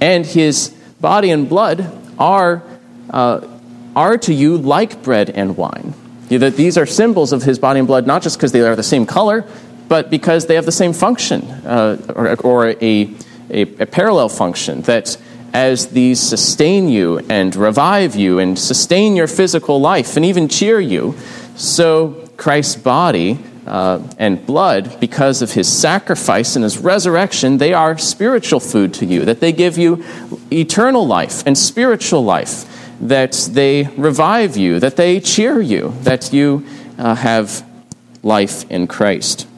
And 0.00 0.26
his 0.26 0.74
body 1.00 1.30
and 1.30 1.48
blood 1.48 1.90
are, 2.18 2.62
uh, 3.10 3.46
are 3.94 4.16
to 4.18 4.32
you 4.32 4.56
like 4.56 5.02
bread 5.02 5.30
and 5.30 5.56
wine. 5.56 5.94
That 6.28 6.56
these 6.56 6.78
are 6.78 6.86
symbols 6.86 7.32
of 7.32 7.42
his 7.42 7.58
body 7.58 7.78
and 7.78 7.86
blood, 7.86 8.06
not 8.06 8.22
just 8.22 8.38
because 8.38 8.52
they 8.52 8.62
are 8.62 8.76
the 8.76 8.82
same 8.82 9.04
color, 9.04 9.44
but 9.88 10.08
because 10.08 10.46
they 10.46 10.54
have 10.54 10.64
the 10.64 10.72
same 10.72 10.94
function 10.94 11.42
uh, 11.66 11.98
or, 12.14 12.40
or 12.40 12.68
a, 12.68 13.10
a, 13.50 13.60
a 13.60 13.86
parallel 13.86 14.30
function. 14.30 14.80
That 14.82 15.18
as 15.52 15.88
these 15.88 16.18
sustain 16.18 16.88
you 16.88 17.18
and 17.28 17.54
revive 17.54 18.16
you 18.16 18.38
and 18.38 18.58
sustain 18.58 19.14
your 19.14 19.26
physical 19.26 19.80
life 19.80 20.16
and 20.16 20.24
even 20.24 20.48
cheer 20.48 20.80
you, 20.80 21.14
so 21.56 22.26
Christ's 22.38 22.76
body 22.76 23.38
uh, 23.66 24.00
and 24.18 24.44
blood, 24.46 24.98
because 24.98 25.42
of 25.42 25.52
his 25.52 25.70
sacrifice 25.70 26.56
and 26.56 26.64
his 26.64 26.78
resurrection, 26.78 27.58
they 27.58 27.74
are 27.74 27.98
spiritual 27.98 28.60
food 28.60 28.94
to 28.94 29.06
you, 29.06 29.24
that 29.26 29.40
they 29.40 29.52
give 29.52 29.76
you 29.76 30.02
eternal 30.50 31.06
life 31.06 31.46
and 31.46 31.56
spiritual 31.56 32.24
life, 32.24 32.64
that 33.02 33.32
they 33.50 33.88
revive 33.96 34.56
you, 34.56 34.78
that 34.78 34.96
they 34.96 35.18
cheer 35.18 35.60
you, 35.60 35.92
that 36.02 36.32
you 36.32 36.64
uh, 36.98 37.16
have 37.16 37.66
life 38.22 38.70
in 38.70 38.86
Christ. 38.86 39.48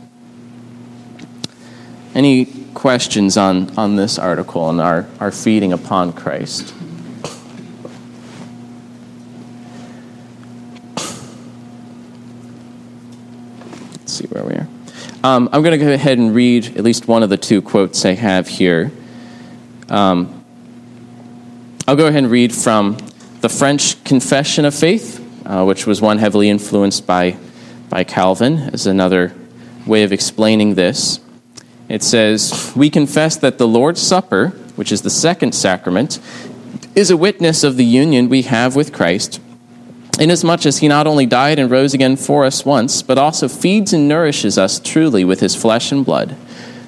Any 2.14 2.46
questions 2.72 3.36
on, 3.36 3.76
on 3.76 3.96
this 3.96 4.18
article 4.18 4.70
and 4.70 4.80
our, 4.80 5.06
our 5.20 5.30
feeding 5.30 5.74
upon 5.74 6.14
Christ. 6.14 6.74
Let's 13.98 14.12
see 14.12 14.26
where 14.28 14.44
we 14.44 14.54
are. 14.54 14.68
Um, 15.22 15.50
I'm 15.52 15.62
going 15.62 15.78
to 15.78 15.84
go 15.84 15.92
ahead 15.92 16.16
and 16.16 16.34
read 16.34 16.78
at 16.78 16.84
least 16.84 17.08
one 17.08 17.22
of 17.22 17.28
the 17.28 17.36
two 17.36 17.60
quotes 17.60 18.06
I 18.06 18.12
have 18.12 18.48
here. 18.48 18.90
Um, 19.90 20.44
I'll 21.86 21.96
go 21.96 22.06
ahead 22.06 22.22
and 22.22 22.30
read 22.30 22.54
from 22.54 22.96
the 23.44 23.48
French 23.50 24.02
Confession 24.04 24.64
of 24.64 24.74
Faith, 24.74 25.20
uh, 25.44 25.62
which 25.64 25.86
was 25.86 26.00
one 26.00 26.16
heavily 26.16 26.48
influenced 26.48 27.06
by, 27.06 27.36
by 27.90 28.02
Calvin, 28.02 28.56
as 28.72 28.86
another 28.86 29.34
way 29.86 30.02
of 30.02 30.14
explaining 30.14 30.76
this. 30.76 31.20
It 31.86 32.02
says, 32.02 32.72
We 32.74 32.88
confess 32.88 33.36
that 33.36 33.58
the 33.58 33.68
Lord's 33.68 34.00
Supper, 34.00 34.48
which 34.76 34.90
is 34.90 35.02
the 35.02 35.10
second 35.10 35.54
sacrament, 35.54 36.20
is 36.94 37.10
a 37.10 37.18
witness 37.18 37.62
of 37.64 37.76
the 37.76 37.84
union 37.84 38.30
we 38.30 38.40
have 38.44 38.74
with 38.74 38.94
Christ, 38.94 39.42
inasmuch 40.18 40.64
as 40.64 40.78
he 40.78 40.88
not 40.88 41.06
only 41.06 41.26
died 41.26 41.58
and 41.58 41.70
rose 41.70 41.92
again 41.92 42.16
for 42.16 42.46
us 42.46 42.64
once, 42.64 43.02
but 43.02 43.18
also 43.18 43.46
feeds 43.46 43.92
and 43.92 44.08
nourishes 44.08 44.56
us 44.56 44.80
truly 44.80 45.22
with 45.22 45.40
his 45.40 45.54
flesh 45.54 45.92
and 45.92 46.02
blood, 46.02 46.34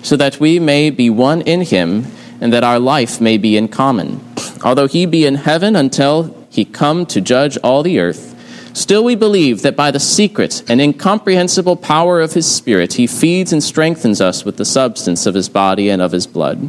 so 0.02 0.16
that 0.16 0.40
we 0.40 0.58
may 0.58 0.88
be 0.88 1.10
one 1.10 1.42
in 1.42 1.60
him, 1.60 2.06
and 2.40 2.50
that 2.50 2.64
our 2.64 2.78
life 2.78 3.20
may 3.20 3.36
be 3.36 3.58
in 3.58 3.68
common. 3.68 4.22
Although 4.64 4.88
he 4.88 5.04
be 5.04 5.26
in 5.26 5.34
heaven 5.34 5.76
until 5.76 6.35
he 6.56 6.64
come 6.64 7.06
to 7.06 7.20
judge 7.20 7.56
all 7.58 7.82
the 7.82 8.00
earth, 8.00 8.32
Still, 8.76 9.04
we 9.04 9.14
believe 9.14 9.62
that 9.62 9.74
by 9.74 9.90
the 9.90 9.98
secret 9.98 10.62
and 10.68 10.82
incomprehensible 10.82 11.76
power 11.76 12.20
of 12.20 12.34
His 12.34 12.46
Spirit, 12.46 12.92
He 12.92 13.06
feeds 13.06 13.50
and 13.50 13.64
strengthens 13.64 14.20
us 14.20 14.44
with 14.44 14.58
the 14.58 14.66
substance 14.66 15.24
of 15.24 15.34
His 15.34 15.48
body 15.48 15.88
and 15.88 16.02
of 16.02 16.12
His 16.12 16.26
blood. 16.26 16.68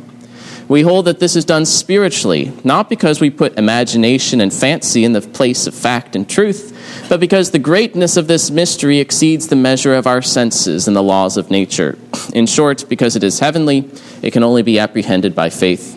We 0.70 0.84
hold 0.84 1.04
that 1.04 1.20
this 1.20 1.36
is 1.36 1.44
done 1.44 1.66
spiritually, 1.66 2.54
not 2.64 2.90
because 2.90 3.20
we 3.20 3.30
put 3.30 3.58
imagination 3.58 4.40
and 4.40 4.54
fancy 4.54 5.04
in 5.04 5.12
the 5.12 5.20
place 5.20 5.68
of 5.68 5.76
fact 5.76 6.16
and 6.16 6.30
truth, 6.30 7.06
but 7.10 7.20
because 7.20 7.52
the 7.52 7.60
greatness 7.60 8.16
of 8.16 8.28
this 8.28 8.50
mystery 8.50 9.00
exceeds 9.00 9.50
the 9.50 9.58
measure 9.58 9.94
of 9.94 10.08
our 10.08 10.22
senses 10.22 10.88
and 10.88 10.96
the 10.96 11.04
laws 11.04 11.36
of 11.36 11.52
nature. 11.52 11.98
In 12.34 12.46
short, 12.46 12.86
because 12.88 13.18
it 13.18 13.24
is 13.24 13.40
heavenly, 13.40 13.90
it 14.22 14.32
can 14.32 14.44
only 14.44 14.62
be 14.62 14.80
apprehended 14.80 15.36
by 15.36 15.50
faith. 15.50 15.97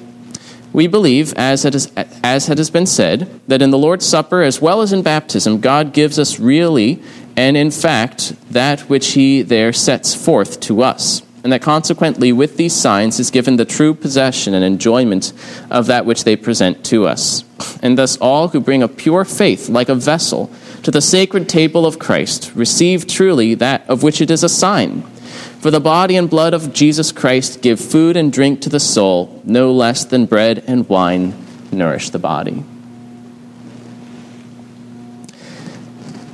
We 0.72 0.86
believe, 0.86 1.34
as 1.34 1.64
it, 1.64 1.74
is, 1.74 1.90
as 1.96 2.48
it 2.48 2.58
has 2.58 2.70
been 2.70 2.86
said, 2.86 3.40
that 3.48 3.62
in 3.62 3.70
the 3.70 3.78
Lord's 3.78 4.06
Supper 4.06 4.42
as 4.42 4.60
well 4.60 4.82
as 4.82 4.92
in 4.92 5.02
baptism, 5.02 5.60
God 5.60 5.92
gives 5.92 6.18
us 6.18 6.38
really 6.38 7.02
and 7.36 7.56
in 7.56 7.70
fact 7.70 8.34
that 8.52 8.82
which 8.82 9.12
He 9.12 9.42
there 9.42 9.72
sets 9.72 10.14
forth 10.14 10.60
to 10.60 10.82
us, 10.82 11.22
and 11.42 11.52
that 11.52 11.62
consequently 11.62 12.32
with 12.32 12.56
these 12.56 12.74
signs 12.74 13.18
is 13.18 13.30
given 13.30 13.56
the 13.56 13.64
true 13.64 13.94
possession 13.94 14.52
and 14.54 14.64
enjoyment 14.64 15.32
of 15.70 15.86
that 15.86 16.04
which 16.04 16.24
they 16.24 16.36
present 16.36 16.84
to 16.86 17.06
us. 17.06 17.44
And 17.82 17.96
thus 17.96 18.16
all 18.18 18.48
who 18.48 18.60
bring 18.60 18.82
a 18.82 18.88
pure 18.88 19.24
faith 19.24 19.68
like 19.68 19.88
a 19.88 19.94
vessel 19.94 20.50
to 20.82 20.90
the 20.90 21.00
sacred 21.00 21.48
table 21.48 21.86
of 21.86 21.98
Christ 21.98 22.52
receive 22.54 23.06
truly 23.06 23.54
that 23.54 23.88
of 23.88 24.02
which 24.02 24.20
it 24.20 24.30
is 24.30 24.44
a 24.44 24.48
sign 24.48 25.02
for 25.60 25.70
the 25.70 25.80
body 25.80 26.16
and 26.16 26.30
blood 26.30 26.54
of 26.54 26.72
Jesus 26.72 27.12
Christ 27.12 27.60
give 27.60 27.78
food 27.78 28.16
and 28.16 28.32
drink 28.32 28.62
to 28.62 28.70
the 28.70 28.80
soul, 28.80 29.42
no 29.44 29.70
less 29.72 30.06
than 30.06 30.24
bread 30.24 30.64
and 30.66 30.88
wine 30.88 31.34
nourish 31.70 32.08
the 32.08 32.18
body. 32.18 32.64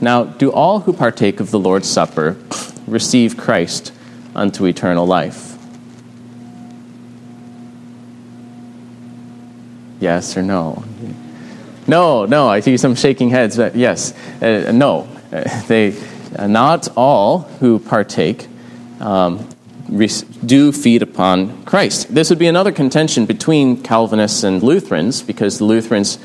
Now, 0.00 0.24
do 0.24 0.52
all 0.52 0.80
who 0.80 0.92
partake 0.92 1.40
of 1.40 1.50
the 1.50 1.58
Lord's 1.58 1.90
Supper 1.90 2.36
receive 2.86 3.36
Christ 3.36 3.92
unto 4.36 4.64
eternal 4.64 5.06
life? 5.06 5.58
Yes 9.98 10.36
or 10.36 10.42
no? 10.42 10.84
No, 11.88 12.26
no, 12.26 12.48
I 12.48 12.60
see 12.60 12.76
some 12.76 12.94
shaking 12.94 13.30
heads, 13.30 13.56
but 13.56 13.74
yes, 13.74 14.12
uh, 14.40 14.70
no. 14.72 15.08
They, 15.66 16.00
uh, 16.36 16.46
not 16.46 16.88
all 16.96 17.40
who 17.58 17.80
partake 17.80 18.46
um, 19.00 19.48
do 20.44 20.72
feed 20.72 21.02
upon 21.02 21.64
Christ. 21.64 22.12
This 22.12 22.30
would 22.30 22.38
be 22.38 22.48
another 22.48 22.72
contention 22.72 23.26
between 23.26 23.82
Calvinists 23.82 24.42
and 24.42 24.62
Lutherans 24.62 25.22
because 25.22 25.59
the 25.59 25.64
Lutherans 25.64 26.18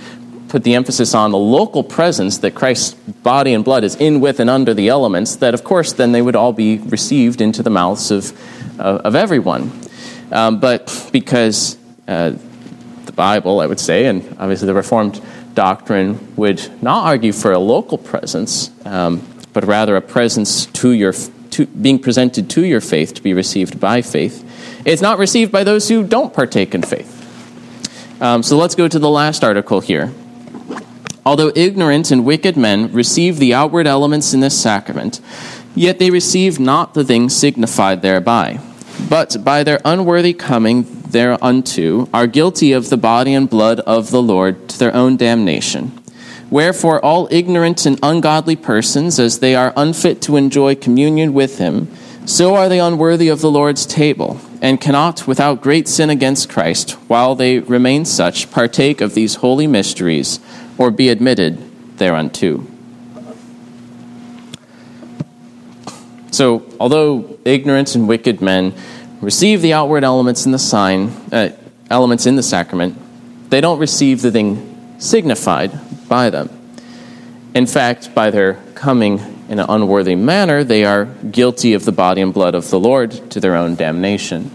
put 0.49 0.63
the 0.63 0.75
emphasis 0.75 1.13
on 1.13 1.31
the 1.31 1.37
local 1.37 1.83
presence 1.83 2.39
that 2.39 2.53
Christ's 2.53 2.93
body 3.23 3.53
and 3.53 3.63
blood 3.63 3.85
is 3.85 3.95
in 3.95 4.19
with 4.19 4.39
and 4.39 4.49
under 4.49 4.73
the 4.73 4.89
elements, 4.89 5.37
that 5.37 5.53
of 5.53 5.63
course 5.63 5.93
then 5.93 6.11
they 6.11 6.21
would 6.21 6.35
all 6.35 6.51
be 6.51 6.79
received 6.79 7.39
into 7.39 7.63
the 7.63 7.69
mouths 7.69 8.11
of, 8.11 8.33
uh, 8.79 9.01
of 9.05 9.15
everyone. 9.15 9.71
Um, 10.31 10.59
but 10.59 11.09
because 11.13 11.77
uh, 12.07 12.33
the 13.05 13.11
Bible, 13.13 13.61
I 13.61 13.67
would 13.67 13.79
say, 13.79 14.07
and 14.07 14.23
obviously 14.39 14.65
the 14.65 14.73
Reformed 14.73 15.21
doctrine 15.53 16.35
would 16.35 16.81
not 16.81 17.05
argue 17.05 17.31
for 17.31 17.51
a 17.51 17.59
local 17.59 17.97
presence, 17.97 18.71
um, 18.85 19.25
but 19.53 19.65
rather 19.65 19.95
a 19.95 20.01
presence 20.01 20.65
to 20.65 20.91
your 20.91 21.13
to, 21.51 21.65
being 21.67 21.99
presented 21.99 22.49
to 22.51 22.65
your 22.65 22.81
faith 22.81 23.13
to 23.15 23.21
be 23.21 23.33
received 23.33 23.79
by 23.79 24.01
faith. 24.01 24.43
It's 24.85 25.01
not 25.01 25.17
received 25.17 25.51
by 25.51 25.63
those 25.63 25.89
who 25.89 26.03
don't 26.03 26.33
partake 26.33 26.73
in 26.75 26.81
faith. 26.81 27.17
Um, 28.21 28.43
so 28.43 28.57
let's 28.57 28.75
go 28.75 28.87
to 28.87 28.99
the 28.99 29.09
last 29.09 29.43
article 29.43 29.81
here. 29.81 30.11
Although 31.25 31.51
ignorant 31.55 32.11
and 32.11 32.25
wicked 32.25 32.57
men 32.57 32.91
receive 32.91 33.37
the 33.37 33.53
outward 33.53 33.87
elements 33.87 34.33
in 34.33 34.39
this 34.39 34.59
sacrament, 34.59 35.21
yet 35.75 35.99
they 35.99 36.09
receive 36.09 36.59
not 36.59 36.93
the 36.93 37.03
things 37.03 37.35
signified 37.35 38.01
thereby. 38.01 38.59
but 39.09 39.37
by 39.43 39.63
their 39.63 39.79
unworthy 39.85 40.33
coming 40.33 40.83
thereunto 41.09 42.07
are 42.13 42.27
guilty 42.27 42.71
of 42.71 42.89
the 42.89 42.97
body 42.97 43.33
and 43.33 43.49
blood 43.49 43.79
of 43.81 44.11
the 44.11 44.21
Lord 44.21 44.69
to 44.69 44.79
their 44.79 44.95
own 44.95 45.17
damnation. 45.17 46.00
Wherefore, 46.51 47.03
all 47.03 47.29
ignorant 47.31 47.85
and 47.85 47.97
ungodly 48.03 48.57
persons, 48.57 49.19
as 49.19 49.39
they 49.39 49.55
are 49.55 49.73
unfit 49.77 50.21
to 50.23 50.35
enjoy 50.35 50.75
communion 50.75 51.33
with 51.33 51.59
him, 51.59 51.87
so 52.25 52.55
are 52.55 52.67
they 52.67 52.81
unworthy 52.81 53.29
of 53.29 53.39
the 53.39 53.49
Lord's 53.49 53.85
table, 53.85 54.39
and 54.61 54.79
cannot, 54.79 55.25
without 55.25 55.61
great 55.61 55.87
sin 55.87 56.09
against 56.09 56.49
Christ, 56.49 56.91
while 57.07 57.35
they 57.35 57.59
remain 57.59 58.03
such, 58.03 58.51
partake 58.51 58.99
of 58.99 59.13
these 59.13 59.35
holy 59.35 59.65
mysteries, 59.65 60.41
or 60.77 60.91
be 60.91 61.07
admitted 61.07 61.57
thereunto. 61.97 62.67
So, 66.31 66.65
although 66.81 67.39
ignorant 67.45 67.95
and 67.95 68.09
wicked 68.09 68.41
men 68.41 68.73
receive 69.21 69.61
the 69.61 69.71
outward 69.71 70.03
elements 70.03 70.45
in 70.45 70.51
the 70.51 70.59
sign, 70.59 71.11
uh, 71.31 71.51
elements 71.89 72.25
in 72.25 72.35
the 72.35 72.43
sacrament, 72.43 72.97
they 73.49 73.61
don't 73.61 73.79
receive 73.79 74.21
the 74.21 74.31
thing 74.31 74.95
signified 74.99 75.79
by 76.11 76.29
them. 76.29 76.49
In 77.53 77.65
fact, 77.65 78.13
by 78.13 78.31
their 78.31 78.55
coming 78.75 79.19
in 79.47 79.59
an 79.59 79.65
unworthy 79.69 80.15
manner, 80.15 80.61
they 80.61 80.83
are 80.83 81.05
guilty 81.05 81.73
of 81.73 81.85
the 81.85 81.93
body 81.93 82.19
and 82.19 82.33
blood 82.33 82.53
of 82.53 82.69
the 82.69 82.77
Lord 82.77 83.11
to 83.31 83.39
their 83.39 83.55
own 83.55 83.75
damnation. 83.75 84.51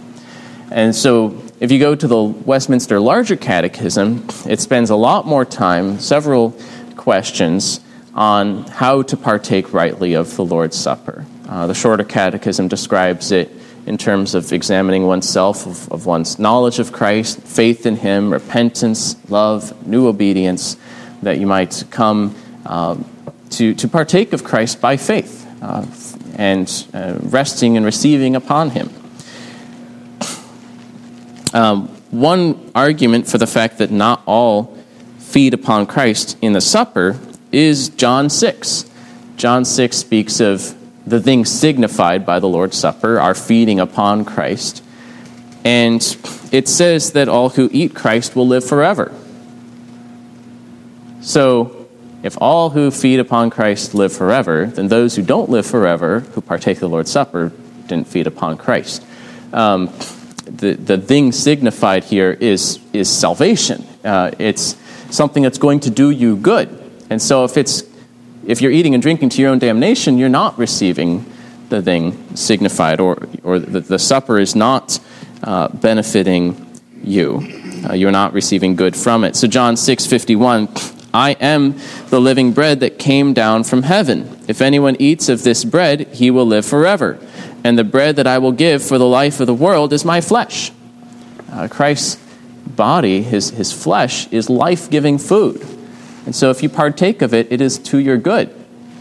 And 0.71 0.95
so, 0.95 1.43
if 1.59 1.73
you 1.73 1.79
go 1.79 1.95
to 1.95 2.07
the 2.07 2.23
Westminster 2.23 3.01
Larger 3.01 3.37
Catechism, 3.37 4.29
it 4.47 4.61
spends 4.61 4.91
a 4.91 4.97
lot 4.97 5.27
more 5.27 5.47
time, 5.47 5.99
several 5.99 6.55
questions, 6.95 7.81
on 8.13 8.65
how 8.65 9.01
to 9.01 9.17
partake 9.17 9.73
rightly 9.73 10.13
of 10.13 10.37
the 10.37 10.45
Lord's 10.45 10.77
Supper. 10.77 11.25
Uh, 11.49 11.67
the 11.67 11.75
Shorter 11.75 12.05
Catechism 12.05 12.69
describes 12.69 13.33
it 13.33 13.51
in 13.87 13.97
terms 13.97 14.35
of 14.35 14.53
examining 14.53 15.07
oneself, 15.07 15.67
of, 15.67 15.91
of 15.91 16.05
one's 16.05 16.39
knowledge 16.39 16.79
of 16.81 16.93
Christ, 16.93 17.41
faith 17.41 17.87
in 17.87 17.97
Him, 17.97 18.31
repentance, 18.31 19.17
love, 19.31 19.87
new 19.87 20.07
obedience, 20.07 20.77
that 21.23 21.39
you 21.39 21.47
might 21.47 21.85
come 21.91 22.35
um, 22.67 23.05
to, 23.51 23.75
to 23.75 23.89
partake 23.89 24.33
of 24.33 24.45
Christ 24.45 24.81
by 24.81 24.97
faith 24.97 25.47
uh, 25.63 25.87
and 26.37 26.87
uh, 26.93 27.19
resting 27.23 27.77
and 27.77 27.87
receiving 27.87 28.37
upon 28.37 28.71
Him. 28.71 28.91
Um, 31.55 31.89
one 32.11 32.71
argument 32.75 33.29
for 33.29 33.39
the 33.39 33.47
fact 33.47 33.79
that 33.79 33.91
not 33.91 34.21
all 34.27 34.77
feed 35.19 35.55
upon 35.55 35.87
Christ 35.87 36.37
in 36.43 36.53
the 36.53 36.61
supper 36.61 37.19
is 37.53 37.89
John 37.89 38.29
6. 38.29 38.85
John 39.37 39.65
6 39.65 39.97
speaks 39.97 40.41
of 40.41 40.75
the 41.07 41.21
things 41.21 41.51
signified 41.51 42.27
by 42.27 42.41
the 42.41 42.49
Lord's 42.49 42.77
Supper, 42.77 43.21
are 43.21 43.35
feeding 43.35 43.81
upon 43.81 44.25
Christ. 44.25 44.83
And 45.65 46.03
it 46.53 46.69
says 46.69 47.13
that 47.13 47.29
all 47.29 47.51
who 47.51 47.69
eat 47.73 47.95
Christ 47.95 48.35
will 48.35 48.47
live 48.47 48.65
forever. 48.65 49.13
So, 51.27 51.89
if 52.23 52.39
all 52.41 52.71
who 52.71 52.93
feed 52.93 53.19
upon 53.19 53.51
Christ 53.51 53.95
live 53.95 54.13
forever, 54.13 54.67
then 54.67 54.87
those 54.87 55.17
who 55.17 55.23
don't 55.23 55.51
live 55.51 55.67
forever, 55.67 56.21
who 56.21 56.41
partake 56.41 56.77
of 56.77 56.83
the 56.83 56.89
Lord's 56.89 57.11
Supper, 57.11 57.51
didn't 57.89 58.07
feed 58.07 58.29
upon 58.29 58.57
Christ. 58.59 59.05
Um, 59.53 59.87
the, 60.45 60.75
the 60.75 60.99
thing 60.99 61.33
signified 61.33 62.05
here 62.05 62.31
is, 62.31 62.79
is 62.93 63.11
salvation. 63.11 63.85
Uh, 64.05 64.31
it's 64.39 64.77
something 65.11 65.43
that's 65.43 65.59
going 65.59 65.81
to 65.81 65.91
do 65.91 66.11
you 66.11 66.37
good. 66.37 66.69
And 67.11 67.21
so 67.21 67.45
if 67.45 67.57
it's 67.57 67.83
if 68.47 68.61
you're 68.63 68.71
eating 68.71 68.95
and 68.95 69.03
drinking 69.03 69.31
to 69.31 69.43
your 69.43 69.51
own 69.51 69.59
damnation, 69.59 70.19
you're 70.19 70.29
not 70.29 70.57
receiving 70.57 71.27
the 71.71 71.83
thing 71.83 72.37
signified, 72.37 73.01
or, 73.01 73.27
or 73.43 73.59
the, 73.59 73.81
the 73.81 73.99
supper 73.99 74.39
is 74.39 74.55
not 74.55 75.01
uh, 75.43 75.67
benefiting 75.71 76.65
you. 77.03 77.43
Uh, 77.85 77.95
you're 77.95 78.13
not 78.13 78.33
receiving 78.33 78.77
good 78.77 78.95
from 78.95 79.25
it. 79.25 79.35
So 79.35 79.49
John 79.49 79.77
6 79.77 80.07
51 80.07 80.69
I 81.17 81.31
am 81.41 81.77
the 82.11 82.21
living 82.21 82.53
bread 82.53 82.81
that 82.81 82.99
came 82.99 83.33
down 83.33 83.65
from 83.65 83.85
heaven. 83.85 84.39
If 84.49 84.61
anyone 84.61 84.97
eats 84.99 85.31
of 85.31 85.45
this 85.45 85.65
bread, 85.65 86.09
he 86.09 86.31
will 86.31 86.45
live 86.45 86.67
forever. 86.67 87.19
And 87.65 87.79
the 87.79 87.85
bread 87.85 88.17
that 88.17 88.27
I 88.27 88.37
will 88.37 88.53
give 88.53 88.83
for 88.83 88.99
the 88.99 89.07
life 89.07 89.41
of 89.41 89.47
the 89.47 89.55
world 89.55 89.95
is 89.95 90.05
my 90.05 90.21
flesh. 90.21 90.71
Uh, 91.51 91.69
Christ's 91.69 92.23
body, 92.67 93.23
his, 93.23 93.49
his 93.49 93.73
flesh, 93.73 94.31
is 94.31 94.51
life 94.51 94.91
giving 94.91 95.17
food. 95.17 95.65
And 96.27 96.37
so 96.37 96.51
if 96.51 96.63
you 96.63 96.69
partake 96.69 97.23
of 97.23 97.33
it, 97.33 97.51
it 97.51 97.63
is 97.63 97.79
to 97.79 97.99
your 97.99 98.19
good. 98.19 98.55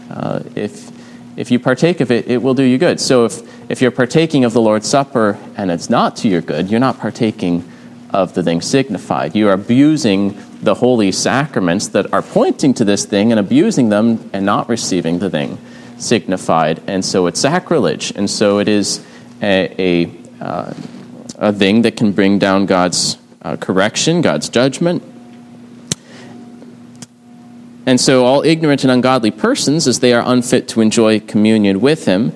Uh, 0.08 0.42
if, 0.54 0.90
if 1.36 1.50
you 1.50 1.58
partake 1.58 2.00
of 2.00 2.10
it, 2.10 2.28
it 2.28 2.38
will 2.38 2.54
do 2.54 2.62
you 2.62 2.78
good. 2.78 2.98
So 2.98 3.26
if, 3.26 3.70
if 3.70 3.82
you're 3.82 3.90
partaking 3.90 4.44
of 4.46 4.54
the 4.54 4.60
Lord's 4.62 4.88
Supper 4.88 5.38
and 5.54 5.70
it's 5.70 5.90
not 5.90 6.16
to 6.16 6.28
your 6.28 6.40
good, 6.40 6.70
you're 6.70 6.80
not 6.80 6.98
partaking 6.98 7.70
of 8.16 8.32
the 8.32 8.42
thing 8.42 8.62
signified. 8.62 9.36
You 9.36 9.48
are 9.50 9.52
abusing 9.52 10.38
the 10.62 10.74
holy 10.74 11.12
sacraments 11.12 11.88
that 11.88 12.10
are 12.14 12.22
pointing 12.22 12.72
to 12.74 12.84
this 12.84 13.04
thing 13.04 13.30
and 13.30 13.38
abusing 13.38 13.90
them 13.90 14.30
and 14.32 14.46
not 14.46 14.70
receiving 14.70 15.18
the 15.18 15.28
thing 15.28 15.58
signified. 15.98 16.82
And 16.86 17.04
so 17.04 17.26
it's 17.26 17.40
sacrilege. 17.40 18.12
And 18.16 18.28
so 18.28 18.58
it 18.58 18.68
is 18.68 19.04
a, 19.42 19.74
a, 19.78 20.42
uh, 20.42 20.72
a 21.36 21.52
thing 21.52 21.82
that 21.82 21.96
can 21.96 22.12
bring 22.12 22.38
down 22.38 22.64
God's 22.64 23.18
uh, 23.42 23.56
correction, 23.56 24.22
God's 24.22 24.48
judgment. 24.48 25.02
And 27.84 28.00
so 28.00 28.24
all 28.24 28.42
ignorant 28.42 28.82
and 28.82 28.90
ungodly 28.90 29.30
persons, 29.30 29.86
as 29.86 30.00
they 30.00 30.14
are 30.14 30.22
unfit 30.26 30.68
to 30.68 30.80
enjoy 30.80 31.20
communion 31.20 31.82
with 31.82 32.06
Him, 32.06 32.32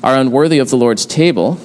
are 0.00 0.14
unworthy 0.14 0.60
of 0.60 0.70
the 0.70 0.76
Lord's 0.76 1.04
table 1.04 1.58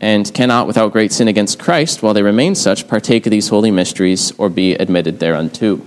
and 0.00 0.32
cannot, 0.32 0.66
without 0.66 0.92
great 0.92 1.12
sin 1.12 1.28
against 1.28 1.58
Christ, 1.58 2.02
while 2.02 2.14
they 2.14 2.22
remain 2.22 2.54
such, 2.54 2.88
partake 2.88 3.26
of 3.26 3.30
these 3.30 3.48
holy 3.48 3.70
mysteries 3.70 4.32
or 4.38 4.48
be 4.48 4.72
admitted 4.74 5.20
thereunto. 5.20 5.80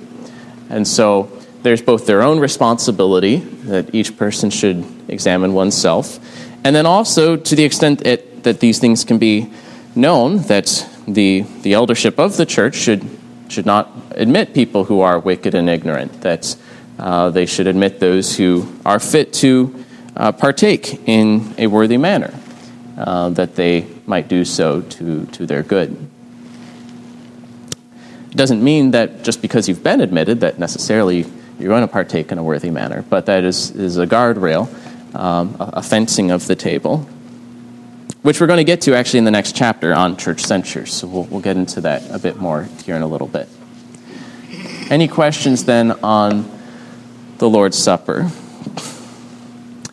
And 0.69 0.87
so 0.87 1.31
there's 1.63 1.81
both 1.81 2.05
their 2.05 2.21
own 2.21 2.39
responsibility 2.39 3.37
that 3.37 3.93
each 3.95 4.15
person 4.17 4.49
should 4.49 4.85
examine 5.07 5.53
oneself, 5.53 6.19
and 6.63 6.75
then 6.75 6.85
also 6.85 7.35
to 7.37 7.55
the 7.55 7.63
extent 7.63 8.05
it, 8.05 8.43
that 8.43 8.59
these 8.59 8.79
things 8.79 9.03
can 9.03 9.17
be 9.17 9.51
known, 9.95 10.37
that 10.43 10.87
the, 11.07 11.41
the 11.61 11.73
eldership 11.73 12.19
of 12.19 12.37
the 12.37 12.45
church 12.45 12.75
should, 12.75 13.03
should 13.49 13.65
not 13.65 13.91
admit 14.11 14.53
people 14.53 14.85
who 14.85 15.01
are 15.01 15.19
wicked 15.19 15.55
and 15.55 15.69
ignorant, 15.69 16.21
that 16.21 16.55
uh, 16.99 17.29
they 17.29 17.45
should 17.45 17.67
admit 17.67 17.99
those 17.99 18.37
who 18.37 18.67
are 18.85 18.99
fit 18.99 19.33
to 19.33 19.83
uh, 20.15 20.31
partake 20.31 21.07
in 21.07 21.53
a 21.57 21.67
worthy 21.67 21.97
manner 21.97 22.33
uh, 22.97 23.29
that 23.29 23.55
they 23.55 23.81
might 24.05 24.27
do 24.27 24.43
so 24.45 24.81
to, 24.81 25.25
to 25.27 25.45
their 25.45 25.63
good. 25.63 26.09
It 28.31 28.37
doesn't 28.37 28.63
mean 28.63 28.91
that 28.91 29.23
just 29.23 29.41
because 29.41 29.69
you've 29.69 29.83
been 29.83 30.01
admitted 30.01 30.41
that 30.41 30.57
necessarily 30.57 31.25
you're 31.59 31.69
going 31.69 31.81
to 31.81 31.87
partake 31.87 32.31
in 32.31 32.37
a 32.37 32.43
worthy 32.43 32.71
manner, 32.71 33.03
but 33.09 33.27
that 33.27 33.43
is, 33.43 33.71
is 33.71 33.97
a 33.97 34.07
guardrail, 34.07 34.67
um, 35.15 35.55
a, 35.59 35.73
a 35.73 35.83
fencing 35.83 36.31
of 36.31 36.47
the 36.47 36.55
table, 36.55 37.07
which 38.23 38.41
we're 38.41 38.47
going 38.47 38.57
to 38.57 38.63
get 38.63 38.81
to 38.81 38.95
actually 38.95 39.19
in 39.19 39.25
the 39.25 39.31
next 39.31 39.55
chapter 39.55 39.93
on 39.93 40.17
church 40.17 40.41
censures. 40.41 40.91
So 40.93 41.07
we'll, 41.07 41.23
we'll 41.25 41.41
get 41.41 41.57
into 41.57 41.81
that 41.81 42.09
a 42.09 42.17
bit 42.17 42.37
more 42.37 42.63
here 42.83 42.95
in 42.95 43.03
a 43.03 43.07
little 43.07 43.27
bit. 43.27 43.47
Any 44.89 45.07
questions 45.07 45.65
then 45.65 45.91
on 46.03 46.49
the 47.37 47.49
Lord's 47.49 47.77
Supper? 47.77 48.29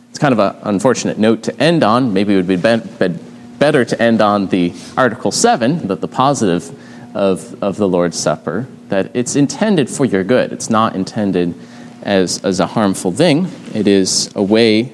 It's 0.09 0.19
kind 0.19 0.33
of 0.33 0.39
an 0.39 0.55
unfortunate 0.63 1.17
note 1.17 1.43
to 1.43 1.61
end 1.61 1.83
on. 1.83 2.11
Maybe 2.13 2.33
it 2.33 2.37
would 2.37 2.47
be, 2.47 2.55
be 2.55 3.30
better 3.61 3.85
to 3.85 4.01
end 4.01 4.21
on 4.21 4.47
the 4.47 4.73
Article 4.97 5.31
7, 5.31 5.85
the, 5.87 5.95
the 5.95 6.07
positive 6.07 6.67
of, 7.15 7.61
of 7.63 7.77
the 7.77 7.87
Lord's 7.87 8.19
Supper, 8.19 8.65
that 8.89 9.15
it's 9.15 9.35
intended 9.35 9.87
for 9.87 10.03
your 10.03 10.23
good. 10.23 10.51
It's 10.51 10.71
not 10.71 10.95
intended 10.95 11.53
as, 12.01 12.43
as 12.43 12.59
a 12.59 12.65
harmful 12.65 13.11
thing. 13.11 13.47
It 13.75 13.87
is 13.87 14.31
a 14.33 14.41
way 14.41 14.85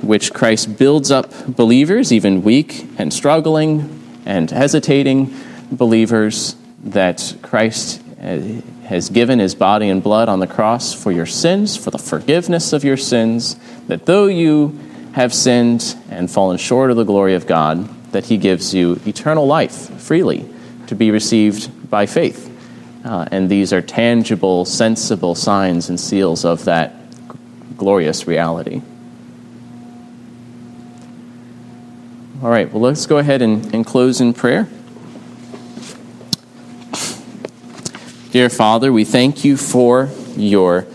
which 0.00 0.32
Christ 0.32 0.78
builds 0.78 1.10
up 1.10 1.46
believers, 1.46 2.10
even 2.10 2.42
weak 2.42 2.86
and 2.96 3.12
struggling 3.12 4.02
and 4.24 4.50
hesitating 4.50 5.34
believers, 5.70 6.56
that 6.84 7.36
Christ 7.42 8.02
uh, 8.18 8.38
has 8.86 9.10
given 9.10 9.40
his 9.40 9.54
body 9.54 9.90
and 9.90 10.02
blood 10.02 10.30
on 10.30 10.40
the 10.40 10.46
cross 10.46 10.94
for 10.94 11.12
your 11.12 11.26
sins, 11.26 11.76
for 11.76 11.90
the 11.90 11.98
forgiveness 11.98 12.72
of 12.72 12.82
your 12.82 12.96
sins, 12.96 13.56
that 13.88 14.06
though 14.06 14.26
you 14.26 14.78
have 15.12 15.34
sinned 15.34 15.96
and 16.10 16.30
fallen 16.30 16.56
short 16.56 16.90
of 16.90 16.96
the 16.96 17.04
glory 17.04 17.34
of 17.34 17.46
God, 17.46 17.90
that 18.16 18.24
he 18.24 18.38
gives 18.38 18.72
you 18.72 18.98
eternal 19.04 19.46
life 19.46 19.90
freely 20.00 20.48
to 20.86 20.94
be 20.94 21.10
received 21.10 21.90
by 21.90 22.06
faith. 22.06 22.50
Uh, 23.04 23.28
and 23.30 23.50
these 23.50 23.74
are 23.74 23.82
tangible, 23.82 24.64
sensible 24.64 25.34
signs 25.34 25.90
and 25.90 26.00
seals 26.00 26.42
of 26.42 26.64
that 26.64 26.94
glorious 27.76 28.26
reality. 28.26 28.80
All 32.42 32.48
right, 32.48 32.72
well, 32.72 32.80
let's 32.80 33.04
go 33.04 33.18
ahead 33.18 33.42
and, 33.42 33.74
and 33.74 33.84
close 33.84 34.18
in 34.18 34.32
prayer. 34.32 34.66
Dear 38.30 38.48
Father, 38.48 38.90
we 38.90 39.04
thank 39.04 39.44
you 39.44 39.58
for 39.58 40.08
your 40.38 40.86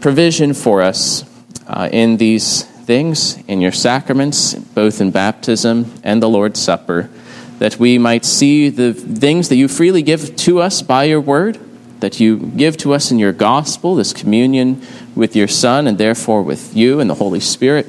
provision 0.00 0.54
for 0.54 0.80
us 0.80 1.28
uh, 1.66 1.90
in 1.92 2.16
these 2.16 2.64
things, 2.88 3.36
in 3.46 3.60
your 3.60 3.70
sacraments, 3.70 4.54
both 4.54 5.02
in 5.02 5.10
baptism 5.10 5.92
and 6.02 6.22
the 6.22 6.28
Lord's 6.28 6.58
Supper, 6.58 7.10
that 7.58 7.78
we 7.78 7.98
might 7.98 8.24
see 8.24 8.70
the 8.70 8.94
things 8.94 9.50
that 9.50 9.56
you 9.56 9.68
freely 9.68 10.00
give 10.00 10.34
to 10.36 10.60
us 10.60 10.80
by 10.80 11.04
your 11.04 11.20
word, 11.20 11.60
that 12.00 12.18
you 12.18 12.38
give 12.38 12.78
to 12.78 12.94
us 12.94 13.10
in 13.10 13.18
your 13.18 13.34
gospel, 13.34 13.94
this 13.94 14.14
communion 14.14 14.80
with 15.14 15.36
your 15.36 15.48
Son, 15.48 15.86
and 15.86 15.98
therefore 15.98 16.42
with 16.42 16.74
you 16.74 16.98
and 16.98 17.10
the 17.10 17.14
Holy 17.14 17.40
Spirit, 17.40 17.86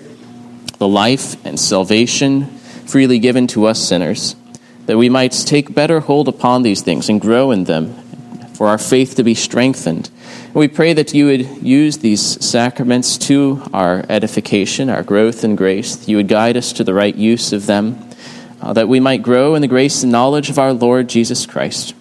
the 0.80 0.88
life 0.88 1.46
and 1.46 1.58
salvation 1.58 2.48
freely 2.86 3.20
given 3.20 3.48
to 3.48 3.68
us 3.68 3.80
sinners, 3.80 4.36
that 4.86 4.98
we 4.98 5.08
might 5.08 5.32
take 5.32 5.74
better 5.74 6.02
hold 6.02 6.28
upon 6.28 6.64
these 6.64 6.82
things 6.82 7.08
and 7.08 7.22
grow 7.22 7.52
in 7.52 7.64
them, 7.64 7.94
for 8.54 8.68
our 8.68 8.78
faith 8.78 9.16
to 9.16 9.24
be 9.24 9.34
strengthened. 9.34 10.10
And 10.46 10.56
we 10.56 10.68
pray 10.68 10.94
that 10.94 11.14
you 11.14 11.26
would 11.28 11.64
use 11.64 11.98
these 12.00 12.44
sacraments 12.44 13.18
to 13.20 13.62
our 13.74 14.06
edification, 14.10 14.90
our 14.90 15.04
growth 15.04 15.44
in 15.44 15.56
grace, 15.56 15.96
that 15.96 16.08
you 16.08 16.18
would 16.18 16.28
guide 16.28 16.58
us 16.58 16.74
to 16.74 16.84
the 16.84 16.94
right 16.94 17.16
use 17.16 17.54
of 17.54 17.66
them 17.66 18.10
uh, 18.62 18.74
that 18.74 18.88
we 18.88 19.00
might 19.00 19.22
grow 19.22 19.56
in 19.56 19.62
the 19.62 19.68
grace 19.68 20.04
and 20.04 20.12
knowledge 20.12 20.50
of 20.50 20.60
our 20.60 20.74
Lord 20.74 21.08
Jesus 21.08 21.46
Christ. 21.46 21.96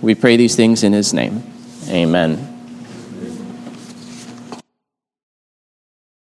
We 0.00 0.14
pray 0.14 0.36
these 0.36 0.56
things 0.56 0.82
in 0.82 0.92
his 0.92 1.12
name. 1.12 1.42
Amen. 1.88 2.49